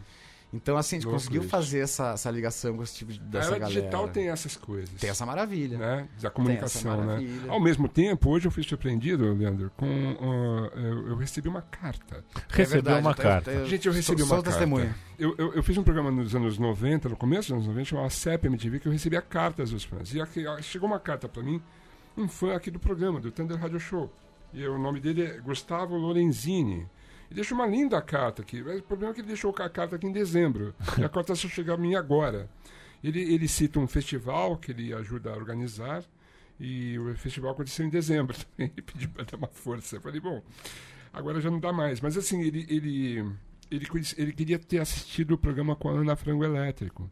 [0.50, 1.50] Então, assim, a gente Louco conseguiu isso.
[1.50, 3.80] fazer essa, essa ligação com esse tipo de, A dessa era galera.
[3.80, 4.98] digital tem essas coisas.
[4.98, 5.76] Tem essa maravilha.
[5.76, 6.08] né?
[6.22, 7.04] Da comunicação, né?
[7.06, 7.50] maravilha.
[7.52, 9.86] Ao mesmo tempo, hoje eu fui surpreendido, Leandro, com.
[9.86, 12.24] ah, eu, eu recebi uma carta.
[12.48, 13.50] Recebeu verdade, uma eu- carta.
[13.50, 14.50] eu- Gente, eu recebi sou, uma sou carta.
[14.58, 14.96] testemunha.
[15.18, 18.08] Eu, eu, eu fiz um programa nos anos 90, no começo dos anos 90, chamava
[18.08, 20.14] CEP MTV, que eu recebia cartas dos fãs.
[20.14, 21.60] E aqui, chegou uma carta pra mim,
[22.16, 24.10] um fã aqui do programa, do Thunder Radio Show.
[24.54, 26.86] E o nome dele é Gustavo Lorenzini.
[27.30, 28.62] E deixou uma linda carta aqui.
[28.62, 30.74] Mas o problema é que ele deixou a carta aqui em dezembro.
[30.98, 32.48] e a carta só chegou a mim agora.
[33.02, 36.04] Ele, ele cita um festival que ele ajuda a organizar.
[36.58, 38.72] E o festival aconteceu em dezembro também.
[38.76, 39.96] Ele pediu para dar uma força.
[39.96, 40.42] Eu falei, bom,
[41.12, 42.00] agora já não dá mais.
[42.00, 43.18] Mas assim, ele, ele,
[43.70, 47.10] ele, ele queria ter assistido o programa com a Ana Frango Elétrico.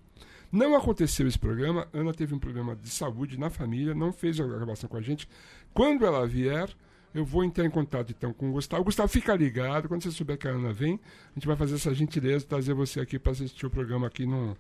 [0.50, 1.88] Não aconteceu esse programa.
[1.92, 5.28] Ana teve um problema de saúde na família, não fez a gravação com a gente.
[5.74, 6.70] Quando ela vier,
[7.16, 8.84] eu vou entrar em contato então com o Gustavo.
[8.84, 9.88] Gustavo, fica ligado.
[9.88, 11.00] Quando você souber que a Ana vem,
[11.30, 14.26] a gente vai fazer essa gentileza de trazer você aqui para assistir o programa aqui
[14.26, 14.56] no,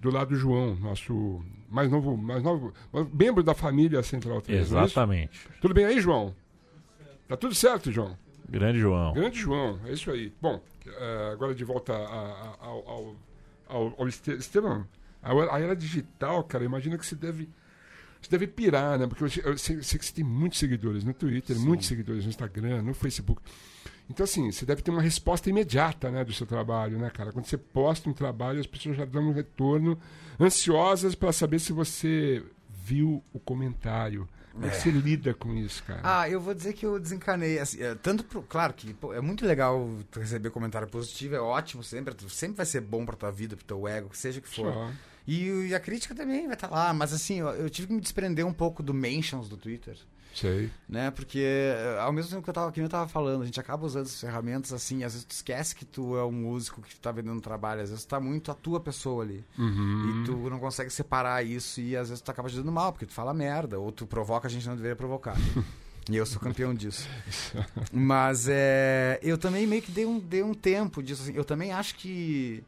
[0.00, 2.72] do lado do João, nosso mais novo, mais novo
[3.14, 4.70] membro da família Central 3.
[4.70, 4.84] não é?
[4.84, 5.40] Exatamente.
[5.60, 6.34] Tudo bem aí, João?
[7.28, 8.16] Tá tudo certo, João?
[8.48, 9.12] Grande João.
[9.12, 10.32] Grande João, é isso aí.
[10.42, 13.16] Bom, eh, agora de volta ao, ao,
[13.68, 14.84] ao, ao Este- Esteban,
[15.22, 17.48] a, era digital, cara, imagina que você deve.
[18.20, 19.06] Você deve pirar, né?
[19.06, 21.86] Porque eu, sei- eu sei, eu sei que você tem muitos seguidores no Twitter, muitos
[21.88, 23.40] seguidores no Instagram, no Facebook.
[24.08, 27.32] Então, assim, você deve ter uma resposta imediata, né, do seu trabalho, né, cara?
[27.32, 29.96] Quando você posta um trabalho, as pessoas já dão um retorno,
[30.38, 34.28] ansiosas para saber se você viu o comentário.
[34.52, 36.00] Como é que você lida com isso, cara?
[36.02, 37.60] Ah, eu vou dizer que eu desencanei.
[37.60, 41.84] Assim, é, tanto pro, claro que pô, é muito legal receber comentário positivo, é ótimo
[41.84, 44.72] sempre, sempre vai ser bom pra tua vida, pro teu ego, seja o que for.
[44.72, 44.90] Só.
[45.26, 48.46] E, a crítica também vai estar lá, mas assim, eu, eu tive que me desprender
[48.46, 49.96] um pouco do mentions do Twitter,
[50.34, 50.70] Sei.
[50.88, 51.10] né?
[51.10, 53.84] Porque eh, ao mesmo tempo que eu tava, nem eu tava falando, a gente acaba
[53.84, 57.12] usando essas ferramentas assim, às vezes tu esquece que tu é um músico que tá
[57.12, 59.44] vendendo trabalho, às vezes tá muito a tua pessoa ali.
[59.58, 60.22] Uhum.
[60.22, 63.06] E tu não consegue separar isso e às vezes tu acaba te dando mal, porque
[63.06, 65.36] tu fala merda, ou tu provoca a gente não deveria provocar.
[66.08, 67.08] e eu sou campeão disso.
[67.92, 71.22] Mas é, eu também meio que dei um, dei um tempo disso.
[71.22, 71.34] assim.
[71.34, 72.62] Eu também acho que.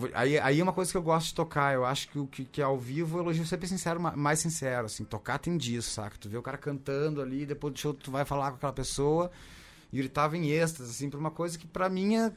[0.00, 1.74] Vou- aí, aí é uma coisa que eu gosto de tocar.
[1.74, 4.16] Eu acho que o que, que é ao vivo, o elogio sempre é sincero, ma-
[4.16, 4.86] mais sincero.
[4.86, 6.16] Assim, tocar tem disso, saca?
[6.18, 9.30] Tu vê o cara cantando ali, depois do show tu vai falar com aquela pessoa
[9.92, 12.32] e ele tava em êxtase, assim, por uma coisa que pra mim é.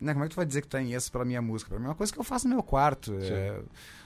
[0.00, 1.68] Né, como é que tu vai dizer que tá em êxtase pela minha música?
[1.68, 3.12] Pra mim é uma coisa que eu faço no meu quarto.
[3.20, 3.60] é-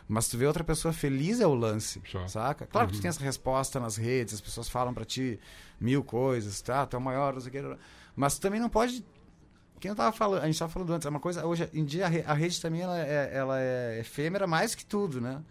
[0.08, 2.26] mas tu vê outra pessoa feliz é o lance, Só.
[2.28, 2.66] saca?
[2.66, 5.38] Claro que tu tem essa resposta nas redes, as pessoas falam pra ti
[5.80, 6.84] mil coisas, tá?
[6.84, 7.78] Tu é o maior, não sei o que.
[8.14, 9.02] Mas tu também não pode
[9.84, 12.06] quem eu tava falando, a gente tava falando antes, é uma coisa, hoje em dia
[12.06, 15.42] a, re- a rede também ela é, ela é efêmera mais que tudo, né?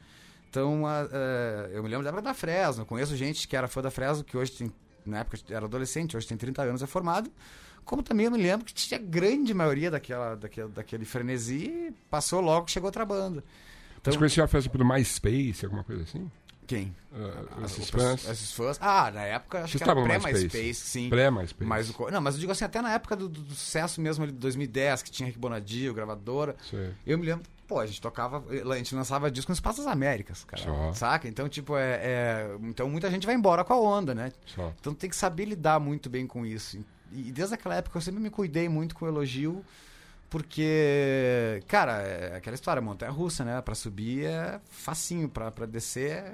[0.49, 3.79] Então, a- é, eu me lembro da época da Fresno, conheço gente que era fã
[3.79, 4.73] da Fresno, que hoje tem,
[5.05, 7.29] na época era adolescente, hoje tem 30 anos, é formado,
[7.85, 12.41] como também eu me lembro que tinha grande maioria daquela, daquele, daquele frenesi e passou
[12.41, 13.43] logo, chegou outra banda.
[14.01, 16.27] Então, Você conhecia a festa pelo MySpace, alguma coisa assim?
[16.75, 16.95] Quem?
[17.15, 18.27] Ah, esses fãs?
[18.29, 18.77] Esses fãs.
[18.81, 20.73] Ah, na época, acho Vocês que era pré-MySpace, MySpace?
[20.75, 21.09] sim.
[21.09, 21.67] Pré-MySpace.
[21.67, 24.31] Mas o não, mas eu digo assim, até na época do, do- sucesso mesmo ali
[24.33, 26.91] de 2010, que tinha Rick Bonadio, gravadora, Sei.
[27.05, 30.43] eu me lembro, pô, a gente tocava, a gente lançava disco no Espaço das Américas,
[30.43, 30.63] cara.
[30.63, 30.93] Só.
[30.93, 31.27] Saca?
[31.27, 34.31] Então, tipo, é, é- Então muita gente vai embora com a onda, né?
[34.47, 34.73] Só.
[34.79, 36.79] Então tem que saber lidar muito bem com isso.
[37.11, 39.63] E desde aquela época eu sempre me cuidei muito com o elogio,
[40.31, 43.61] porque, cara, é aquela história, montanha russa, né?
[43.61, 46.33] Pra subir é facinho, pra, pra descer é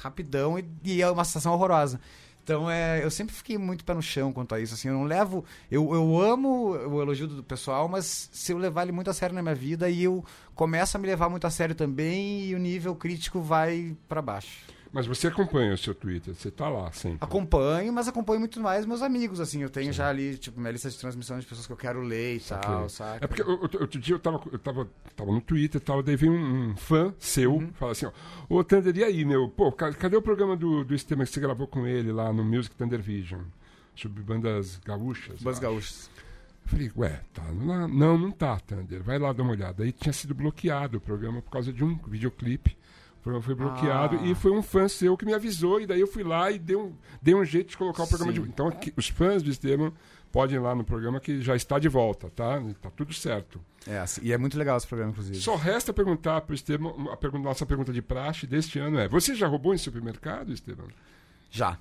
[0.00, 2.00] rapidão e, e é uma sensação horrorosa.
[2.42, 4.74] Então é, eu sempre fiquei muito pé no chão quanto a isso.
[4.74, 5.44] Assim, eu não levo.
[5.70, 9.34] Eu, eu amo o elogio do pessoal, mas se eu levar ele muito a sério
[9.34, 10.24] na minha vida e eu
[10.54, 14.64] começo a me levar muito a sério também e o nível crítico vai pra baixo.
[14.92, 17.18] Mas você acompanha o seu Twitter, você tá lá sempre.
[17.20, 19.62] Acompanho, mas acompanho muito mais meus amigos, assim.
[19.62, 22.36] Eu tenho já ali, tipo, minha lista de transmissão de pessoas que eu quero ler
[22.36, 23.24] e tal, sabe?
[23.24, 26.16] É porque outro, outro dia eu tava, eu tava, tava no Twitter e tal, daí
[26.16, 27.72] veio um, um fã seu, Uhum.
[27.74, 28.12] fala assim, ó,
[28.48, 31.38] ô Thunder, e aí, meu, pô, ca- cadê o programa do, do Sistema que você
[31.40, 33.42] gravou com ele lá no Music Thunder Vision?
[33.94, 35.40] Sobre bandas gaúchas.
[35.40, 36.10] Bandas eu acho." gaúchas.
[36.64, 37.86] Eu falei, ué, tá lá.
[37.88, 39.02] Não, não tá, Thunder.
[39.02, 39.82] Vai lá dar uma olhada.
[39.84, 42.76] Aí tinha sido bloqueado o programa por causa de um videoclipe.
[43.20, 44.26] O programa foi bloqueado Ah.
[44.26, 45.80] e foi um fã seu que me avisou.
[45.80, 48.32] E daí eu fui lá e dei um, dei um jeito de colocar o programa
[48.32, 48.42] Sim.
[48.42, 49.92] de Então aqui, os fãs do Esteban
[50.32, 52.62] podem ir lá no programa que já está de volta, tá?
[52.80, 53.60] Tá tudo certo.
[53.86, 55.36] É, assim, e é muito legal esse programa, inclusive.
[55.38, 59.06] Só resta perguntar para o Esteban, a pergunta, nossa pergunta de praxe deste ano é:
[59.08, 60.84] Você já roubou em supermercado, Esteban?
[61.50, 61.78] Já.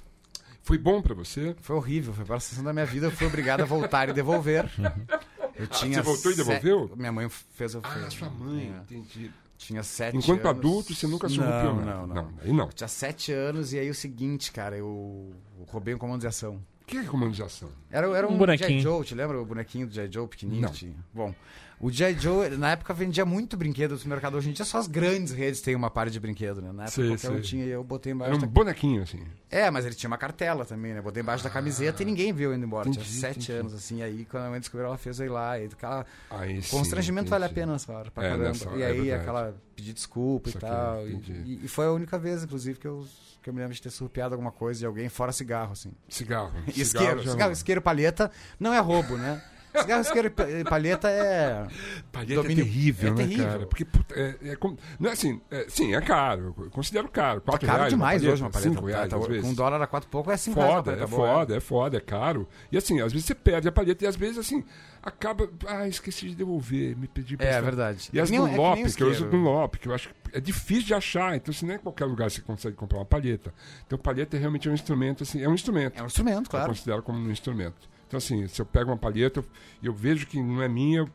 [0.61, 1.55] Foi bom para você?
[1.61, 3.07] Foi horrível, foi a pior sessão da minha vida.
[3.07, 4.69] Eu fui obrigado a voltar e devolver.
[5.55, 6.89] Eu tinha você voltou e devolveu?
[6.95, 8.81] Minha mãe fez eu Ah, sua mãe, É.
[8.81, 9.29] entendi.
[9.59, 10.57] Tinha sete Enquanto anos.
[10.57, 12.15] adulto, você nunca se surrupiou Não, não, não.
[12.15, 12.65] Não, aí não.
[12.67, 15.33] Eu tinha sete anos e aí o seguinte, cara, eu
[15.67, 16.61] roubei um comando de ação.
[16.81, 17.69] O que é comando de ação?
[17.91, 18.79] Era, era um, Um bonequinho.
[18.81, 20.09] Joe, te lembra o bonequinho do G.I.
[20.11, 20.61] Joe pequenininho?
[20.63, 20.69] Não.
[20.71, 20.95] que Tinha?
[21.13, 21.35] Bom,
[21.79, 22.13] o G.I.
[22.19, 24.35] Joe, na época, vendia muito brinquedo no mercado.
[24.35, 26.73] Hoje em dia, só as grandes redes têm uma parte de brinquedo, né?
[26.73, 28.47] Na época, Sei, qualquer um tinha e eu botei embaixo Era um da...
[28.47, 29.23] bonequinho, assim.
[29.49, 31.01] É, mas ele tinha uma cartela também, né?
[31.01, 32.89] Botei embaixo da camiseta e ninguém viu indo embora.
[32.89, 33.51] Entendi, tinha sete entendi.
[33.53, 34.01] anos, assim.
[34.01, 35.57] Aí, quando a mãe descobriu, ela fez eu ir lá.
[35.57, 36.05] E aquela...
[36.29, 38.47] Aí, sim, Constrangimento vale a pena nessa hora, pra É, caramba.
[38.49, 39.21] nessa hora, e é aí, verdade.
[39.21, 39.55] aquela...
[39.75, 41.07] Pedir desculpa e tal.
[41.07, 41.61] e-.
[41.63, 43.07] E, foi a única vez, inclusive, que eu,
[43.41, 45.93] que eu me lembro de ter surrupiado alguma coisa de alguém, fora cigarro, assim.
[46.09, 46.51] Cigarro.
[46.75, 47.05] E isqueiro.
[47.05, 49.41] Cigarro já Cigarro, isqueiro, palheta não é roubo, né?
[49.81, 51.67] Cigarro, isqueiro e pa- palheta é.
[52.11, 53.45] Palheta Domínio- é terrível, é né, terrível.
[53.45, 53.65] cara?
[53.67, 54.57] Porque, puta, é, é
[54.99, 56.55] não é assim, é, sim, é caro.
[56.57, 57.39] Eu considero caro.
[57.41, 58.51] Tá caro reais demais uma hoje uma.
[58.53, 59.43] Cinco reais, Tá- às tá- vezes.
[59.43, 61.59] com um dólar a quatro pouco é cinco reais Foda, é paleta boa, foda, é
[61.59, 62.47] foda, é caro.
[62.71, 64.63] E assim, às vezes você perde a palheta e às vezes assim,
[65.03, 65.49] acaba.
[65.67, 68.09] Ah, esqueci de devolver, me pedi É, é verdade.
[68.11, 69.25] E as É nem- é que nem Dunlop, que eu uso.
[69.27, 72.05] Dunlop, que eu acho que é difícil de achar, então assim, não é em qualquer
[72.05, 73.53] lugar você consegue comprar uma palheta.
[73.85, 75.97] Então palheta é realmente um instrumento, assim, é um instrumento.
[75.99, 76.67] É um instrumento, Eu claro.
[76.69, 77.87] considero como um instrumento.
[78.09, 79.45] Então, assim, se eu pego uma palheta
[79.83, 81.09] e eu, vejo que não é minha, eu,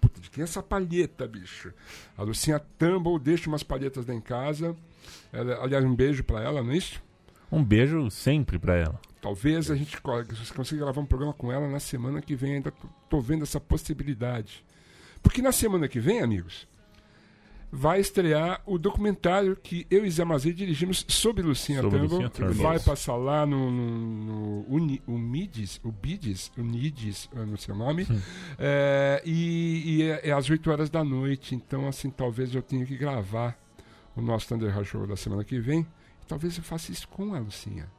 [0.00, 1.72] puta, de quem é essa palheta, bicho?
[2.18, 4.74] A Lucinha Tumble deixa umas palhetas lá em casa.
[5.32, 7.00] Ela- aliás, um beijo pra ela, não é isso?
[7.50, 9.00] Um beijo sempre pra ela.
[9.20, 9.96] Talvez a gente
[10.52, 12.54] consiga gravar um programa com ela na semana que vem.
[12.54, 12.72] Ainda
[13.08, 14.64] tô vendo essa possibilidade.
[15.22, 16.66] Porque na semana que vem, amigos,
[17.74, 22.12] vai estrear o documentário que eu e Zé Mazei dirigimos sobre Lucinha Sobre Tumble.
[22.12, 22.62] Lucinha Tumble.
[22.62, 27.56] Vai passar lá no, no, no Uni, o Midis, o Bidis, o Nidis, eu não
[27.56, 28.06] sei o nome.
[28.58, 31.54] É, e e é, é às 8 horas da noite.
[31.54, 33.56] Então, assim, talvez eu tenha que gravar
[34.14, 35.86] o nosso Thunder House Show da semana que vem.
[36.28, 37.90] Talvez eu faça isso com a Lucinha.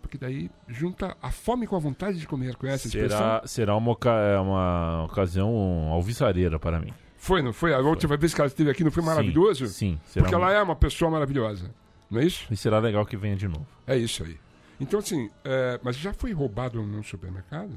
[0.00, 2.56] Porque daí junta a fome com a vontade de comer.
[2.56, 3.18] Conhece a expressão?
[3.18, 3.96] Será, será uma,
[4.34, 5.48] é uma ocasião
[5.90, 6.92] alvissareira para mim.
[7.24, 7.72] Foi, não foi?
[7.72, 9.68] A última vez que ela esteve aqui não foi maravilhoso?
[9.68, 11.70] Sim, sim será Porque um- ela é uma pessoa maravilhosa.
[12.10, 12.44] Não é isso?
[12.50, 13.64] E será legal que venha de novo.
[13.86, 14.36] É isso aí.
[14.80, 17.70] Então, assim, é, mas já foi roubado num supermercado?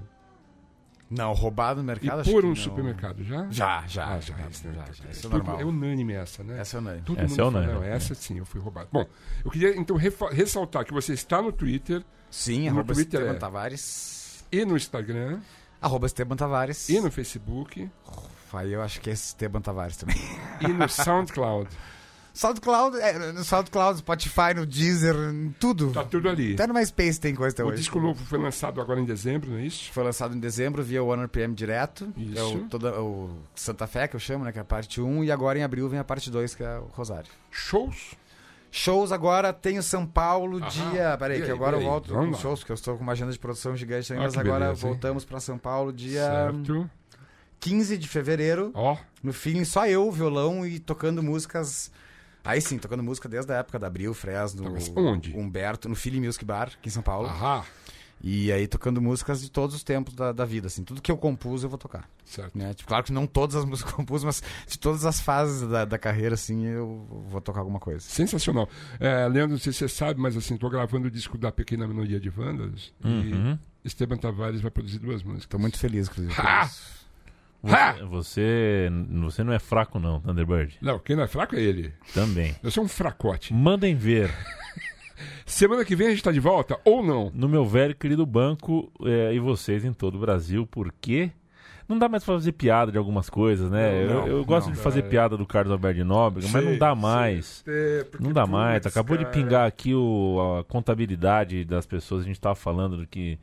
[1.12, 2.18] Não, roubado no mercado.
[2.18, 3.24] e acho por que um não.
[3.24, 3.48] Já?
[3.52, 4.06] Já, já.
[4.08, 5.12] Ah, já, já, já, isso, já, já.
[5.12, 5.62] Isso é normal.
[5.62, 6.60] É unânime essa, né?
[6.60, 7.04] Essa é unânime.
[7.04, 7.96] Todo Essa mundo é fala, unânime, não, né?
[7.96, 8.90] essa sim, eu fui roubado.
[8.92, 9.06] Bom,
[9.46, 9.96] eu queria então
[10.32, 14.44] ressaltar que você está no Twitter Sim, No arroba Twitter Esteban é- Tavares.
[14.52, 15.40] e no Instagram
[15.80, 16.90] Arroba Esteban Tavares.
[16.90, 17.88] e no Facebook.
[18.58, 20.16] Aí eu acho que é Esteban Tavares também.
[20.62, 21.70] E no SoundCloud.
[22.34, 25.16] SoundCloud, é, no SoundCloud, Spotify, no Deezer,
[25.58, 25.92] tudo.
[25.92, 26.54] Tá tudo ali.
[26.54, 27.78] Até no MySpace tem coisa até O hoje.
[27.78, 29.90] disco novo foi lançado agora em dezembro, não é isso?
[29.94, 32.12] Foi lançado em dezembro via One RPM direto.
[32.18, 32.38] Isso.
[32.38, 34.52] É o, toda, o Santa Fé, que eu chamo, né?
[34.52, 35.24] Que é a parte 1.
[35.24, 37.32] E agora em abril vem a parte 2, que é o Rosário.
[37.50, 38.16] Shows?
[38.70, 41.16] Shows agora tem o São Paulo dia.
[41.18, 43.78] Peraí, que agora eu volto com shows, porque eu estou com uma agenda de produção
[43.78, 46.90] gigante também, Ah, mas que agora beleza, voltamos pra São Paulo dia Certo.
[47.70, 48.72] 15 de fevereiro.
[48.74, 51.92] Ó, No feeling, só eu, violão e tocando músicas.
[52.44, 55.36] Aí sim, tocando música desde a época da Abril, Fresno, Tá, onde?
[55.36, 57.28] Humberto, no Feeling Music Bar, aqui em São Paulo.
[57.28, 57.66] ahá,
[58.22, 60.84] E aí tocando músicas de todos os tempos da, da vida, assim.
[60.84, 62.08] Tudo que eu compus eu vou tocar.
[62.24, 62.56] certo.
[62.56, 62.74] Né?
[62.76, 65.68] Tipo, claro que não todas as músicas que eu compus, mas de todas as fases
[65.68, 68.00] da, da carreira, assim, eu vou tocar alguma coisa.
[68.02, 68.70] Sensacional.
[69.00, 71.88] É, Leandro, não sei se você sabe, mas assim, tô gravando o disco da Pequena
[71.88, 73.58] Minoria de Vândalos Uhum.
[73.84, 75.48] e Esteban Tavares vai produzir duas músicas.
[75.48, 76.34] Tô muito feliz, inclusive.
[76.40, 76.70] Ha!
[77.66, 78.90] Você, você,
[79.22, 80.78] você não é fraco, não, Thunderbird.
[80.82, 81.94] Não, quem não é fraco é ele.
[82.14, 82.56] Também.
[82.62, 83.54] Eu sou um fracote.
[83.54, 84.32] Mandem ver.
[85.46, 87.32] Semana que vem a gente tá de volta ou não?
[87.34, 91.32] no meu velho e querido banco é, e vocês em todo o Brasil, porque
[91.88, 94.06] não dá mais pra fazer piada de algumas coisas, né?
[94.06, 95.04] Não, eu eu gosto não, de fazer é.
[95.04, 97.64] piada do Carlos Alberto de Nóbrega, mas não dá mais.
[97.68, 98.86] É, Não dá mais.
[98.86, 102.24] Acabou de cara, pingar aqui o, a contabilidade das pessoas.
[102.24, 103.38] A gente tava falando do que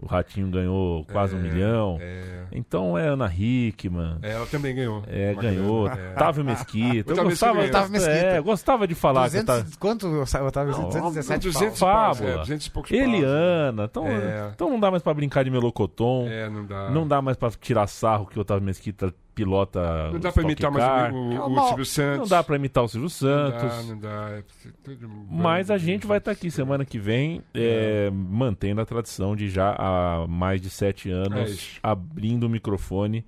[0.00, 1.98] o Ratinho ganhou quase um É, milhão.
[2.00, 4.18] É, Então é Ana Hickman.
[4.22, 5.02] é, ela também ganhou.
[5.06, 5.88] É, Uma ganhou.
[5.88, 6.12] É.
[6.12, 7.10] Otávio Mesquita.
[7.10, 7.76] Eu Otávio gostava, Mesquita.
[7.78, 8.14] Otávio Mesquita.
[8.16, 12.12] É, gostava de falar que 200, Otávio- Quanto tava Não, 217 200 pau.
[12.22, 13.84] é, 200 e poucos Eliana.
[13.84, 14.50] Então, É.
[14.54, 16.26] então não dá mais pra brincar de melocotão.
[16.28, 16.90] É, não dá.
[16.90, 19.12] Não dá mais pra tirar sarro que o Otávio Mesquita
[19.42, 20.10] pilota.
[20.10, 21.14] Não o dá pra Stock imitar mais Car.
[21.14, 22.18] o, o, É o uma- Silvio Santos.
[22.18, 23.62] Não dá pra imitar o Silvio Não Santos.
[23.62, 24.30] dá, não dá.
[24.38, 24.44] É
[24.84, 29.48] tudo Mas a gente vai estar aqui semana que vem, é, mantendo a tradição de
[29.48, 33.24] já há mais de sete É anos abrindo o microfone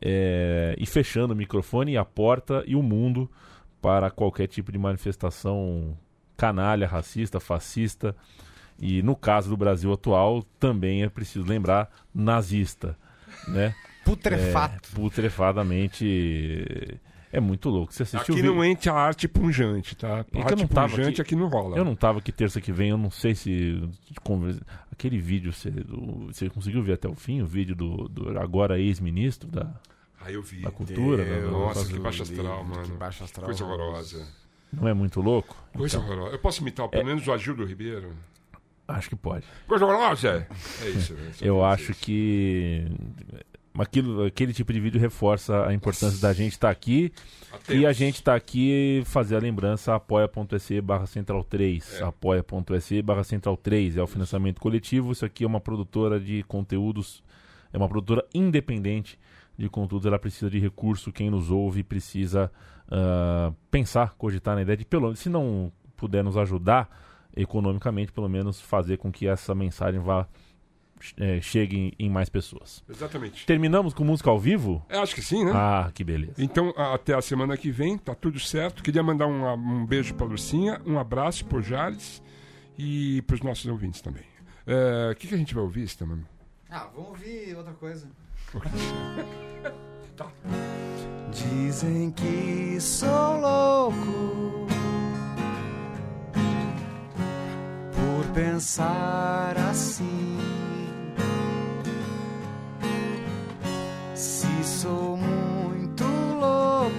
[0.00, 3.30] é, e fechando o microfone e a porta e o mundo
[3.82, 5.96] para qualquer tipo de manifestação
[6.36, 8.14] canalha, racista, fascista
[8.80, 12.96] e no caso do Brasil atual também é preciso lembrar nazista,
[13.48, 13.74] né?
[14.08, 14.88] Putrefato.
[14.92, 16.98] É, putrefadamente
[17.32, 17.92] é muito louco.
[17.92, 20.20] Você assistiu Aqui não entra a arte punjante, tá?
[20.20, 21.22] A eu arte não tava punjante aqui.
[21.22, 21.76] aqui não rola.
[21.76, 23.82] Eu não tava aqui terça que vem, eu não sei se.
[24.90, 25.70] Aquele vídeo, você,
[26.26, 27.40] você conseguiu ver até o fim?
[27.42, 29.70] O vídeo do, do agora ex-ministro da,
[30.20, 30.62] Aí eu vi.
[30.62, 31.24] da cultura?
[31.24, 31.40] né?
[31.40, 32.82] Deus, do- Nossa, que baixo astral, mano.
[32.82, 33.44] que baixo astral.
[33.46, 34.26] Coisa horrorosa.
[34.72, 35.54] Não é muito louco?
[35.74, 36.34] Coisa Então, horrorosa.
[36.34, 38.12] Eu posso imitar pelo menos o Agildo Ribeiro?
[38.88, 39.44] acho que pode.
[39.66, 40.46] Coisa horrorosa!
[40.82, 41.14] É isso.
[41.14, 42.00] é Eu acho é isso.
[42.04, 42.86] que.
[43.78, 47.12] Aquilo, aquele tipo de vídeo reforça a importância da gente estar aqui
[47.52, 47.74] Atentos.
[47.74, 52.04] e a gente tá aqui fazer a lembrança apoia.se barra central 3 É.
[52.04, 57.22] apoia.se barra central 3 é o financiamento coletivo, isso aqui é uma produtora de conteúdos
[57.72, 59.18] é uma produtora independente
[59.56, 62.50] de conteúdos, ela precisa de recurso, quem nos ouve precisa
[62.90, 66.88] ah, pensar, cogitar na ideia de pelo se não puder nos ajudar
[67.36, 70.26] economicamente, pelo menos fazer com que essa mensagem vá
[71.16, 72.82] eh, chegue em, em mais pessoas.
[72.88, 73.44] Exatamente.
[73.46, 74.84] Terminamos com música ao vivo?
[74.88, 75.52] Eu acho que sim, né?
[75.54, 76.34] Ah, que beleza.
[76.38, 78.82] Então, a- até a semana que vem, tá tudo certo.
[78.82, 82.22] Queria mandar um, um beijo pra Lucinha, um abraço pro Jales
[82.76, 84.24] e pros nossos ouvintes também.
[84.66, 86.26] É, O que, que a gente vai ouvir, Stamano?
[86.70, 88.08] Ah, vamos ouvir outra coisa.
[90.16, 90.26] Tá.
[91.32, 94.66] Dizem que sou louco
[97.94, 100.38] por pensar assim.
[104.18, 106.02] Se sou muito
[106.40, 106.90] louco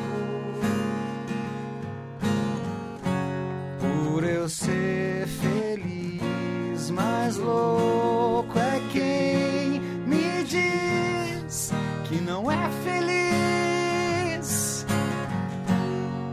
[3.78, 11.74] por eu ser feliz, mas louco é quem me diz
[12.06, 14.86] que não é feliz,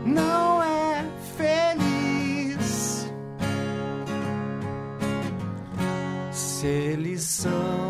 [0.05, 3.11] não é feliz.
[6.31, 7.86] Se eles são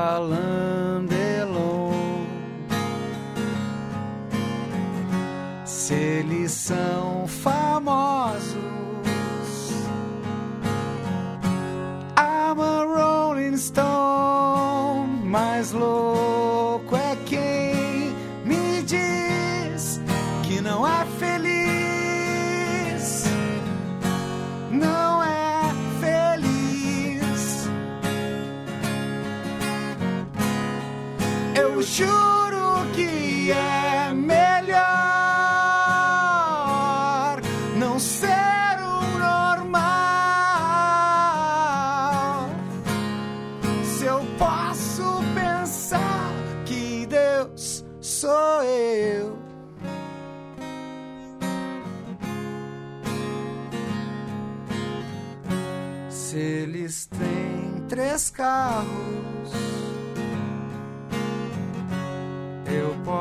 [0.00, 0.69] sou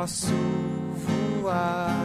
[0.09, 0.33] posso
[1.41, 1.95] voar.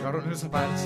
[0.00, 0.82] Agora nessa parte.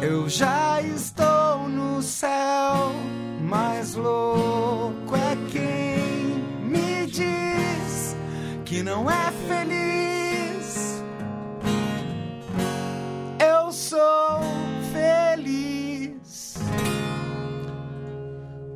[0.00, 0.71] Eu já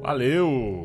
[0.07, 0.75] Valeu!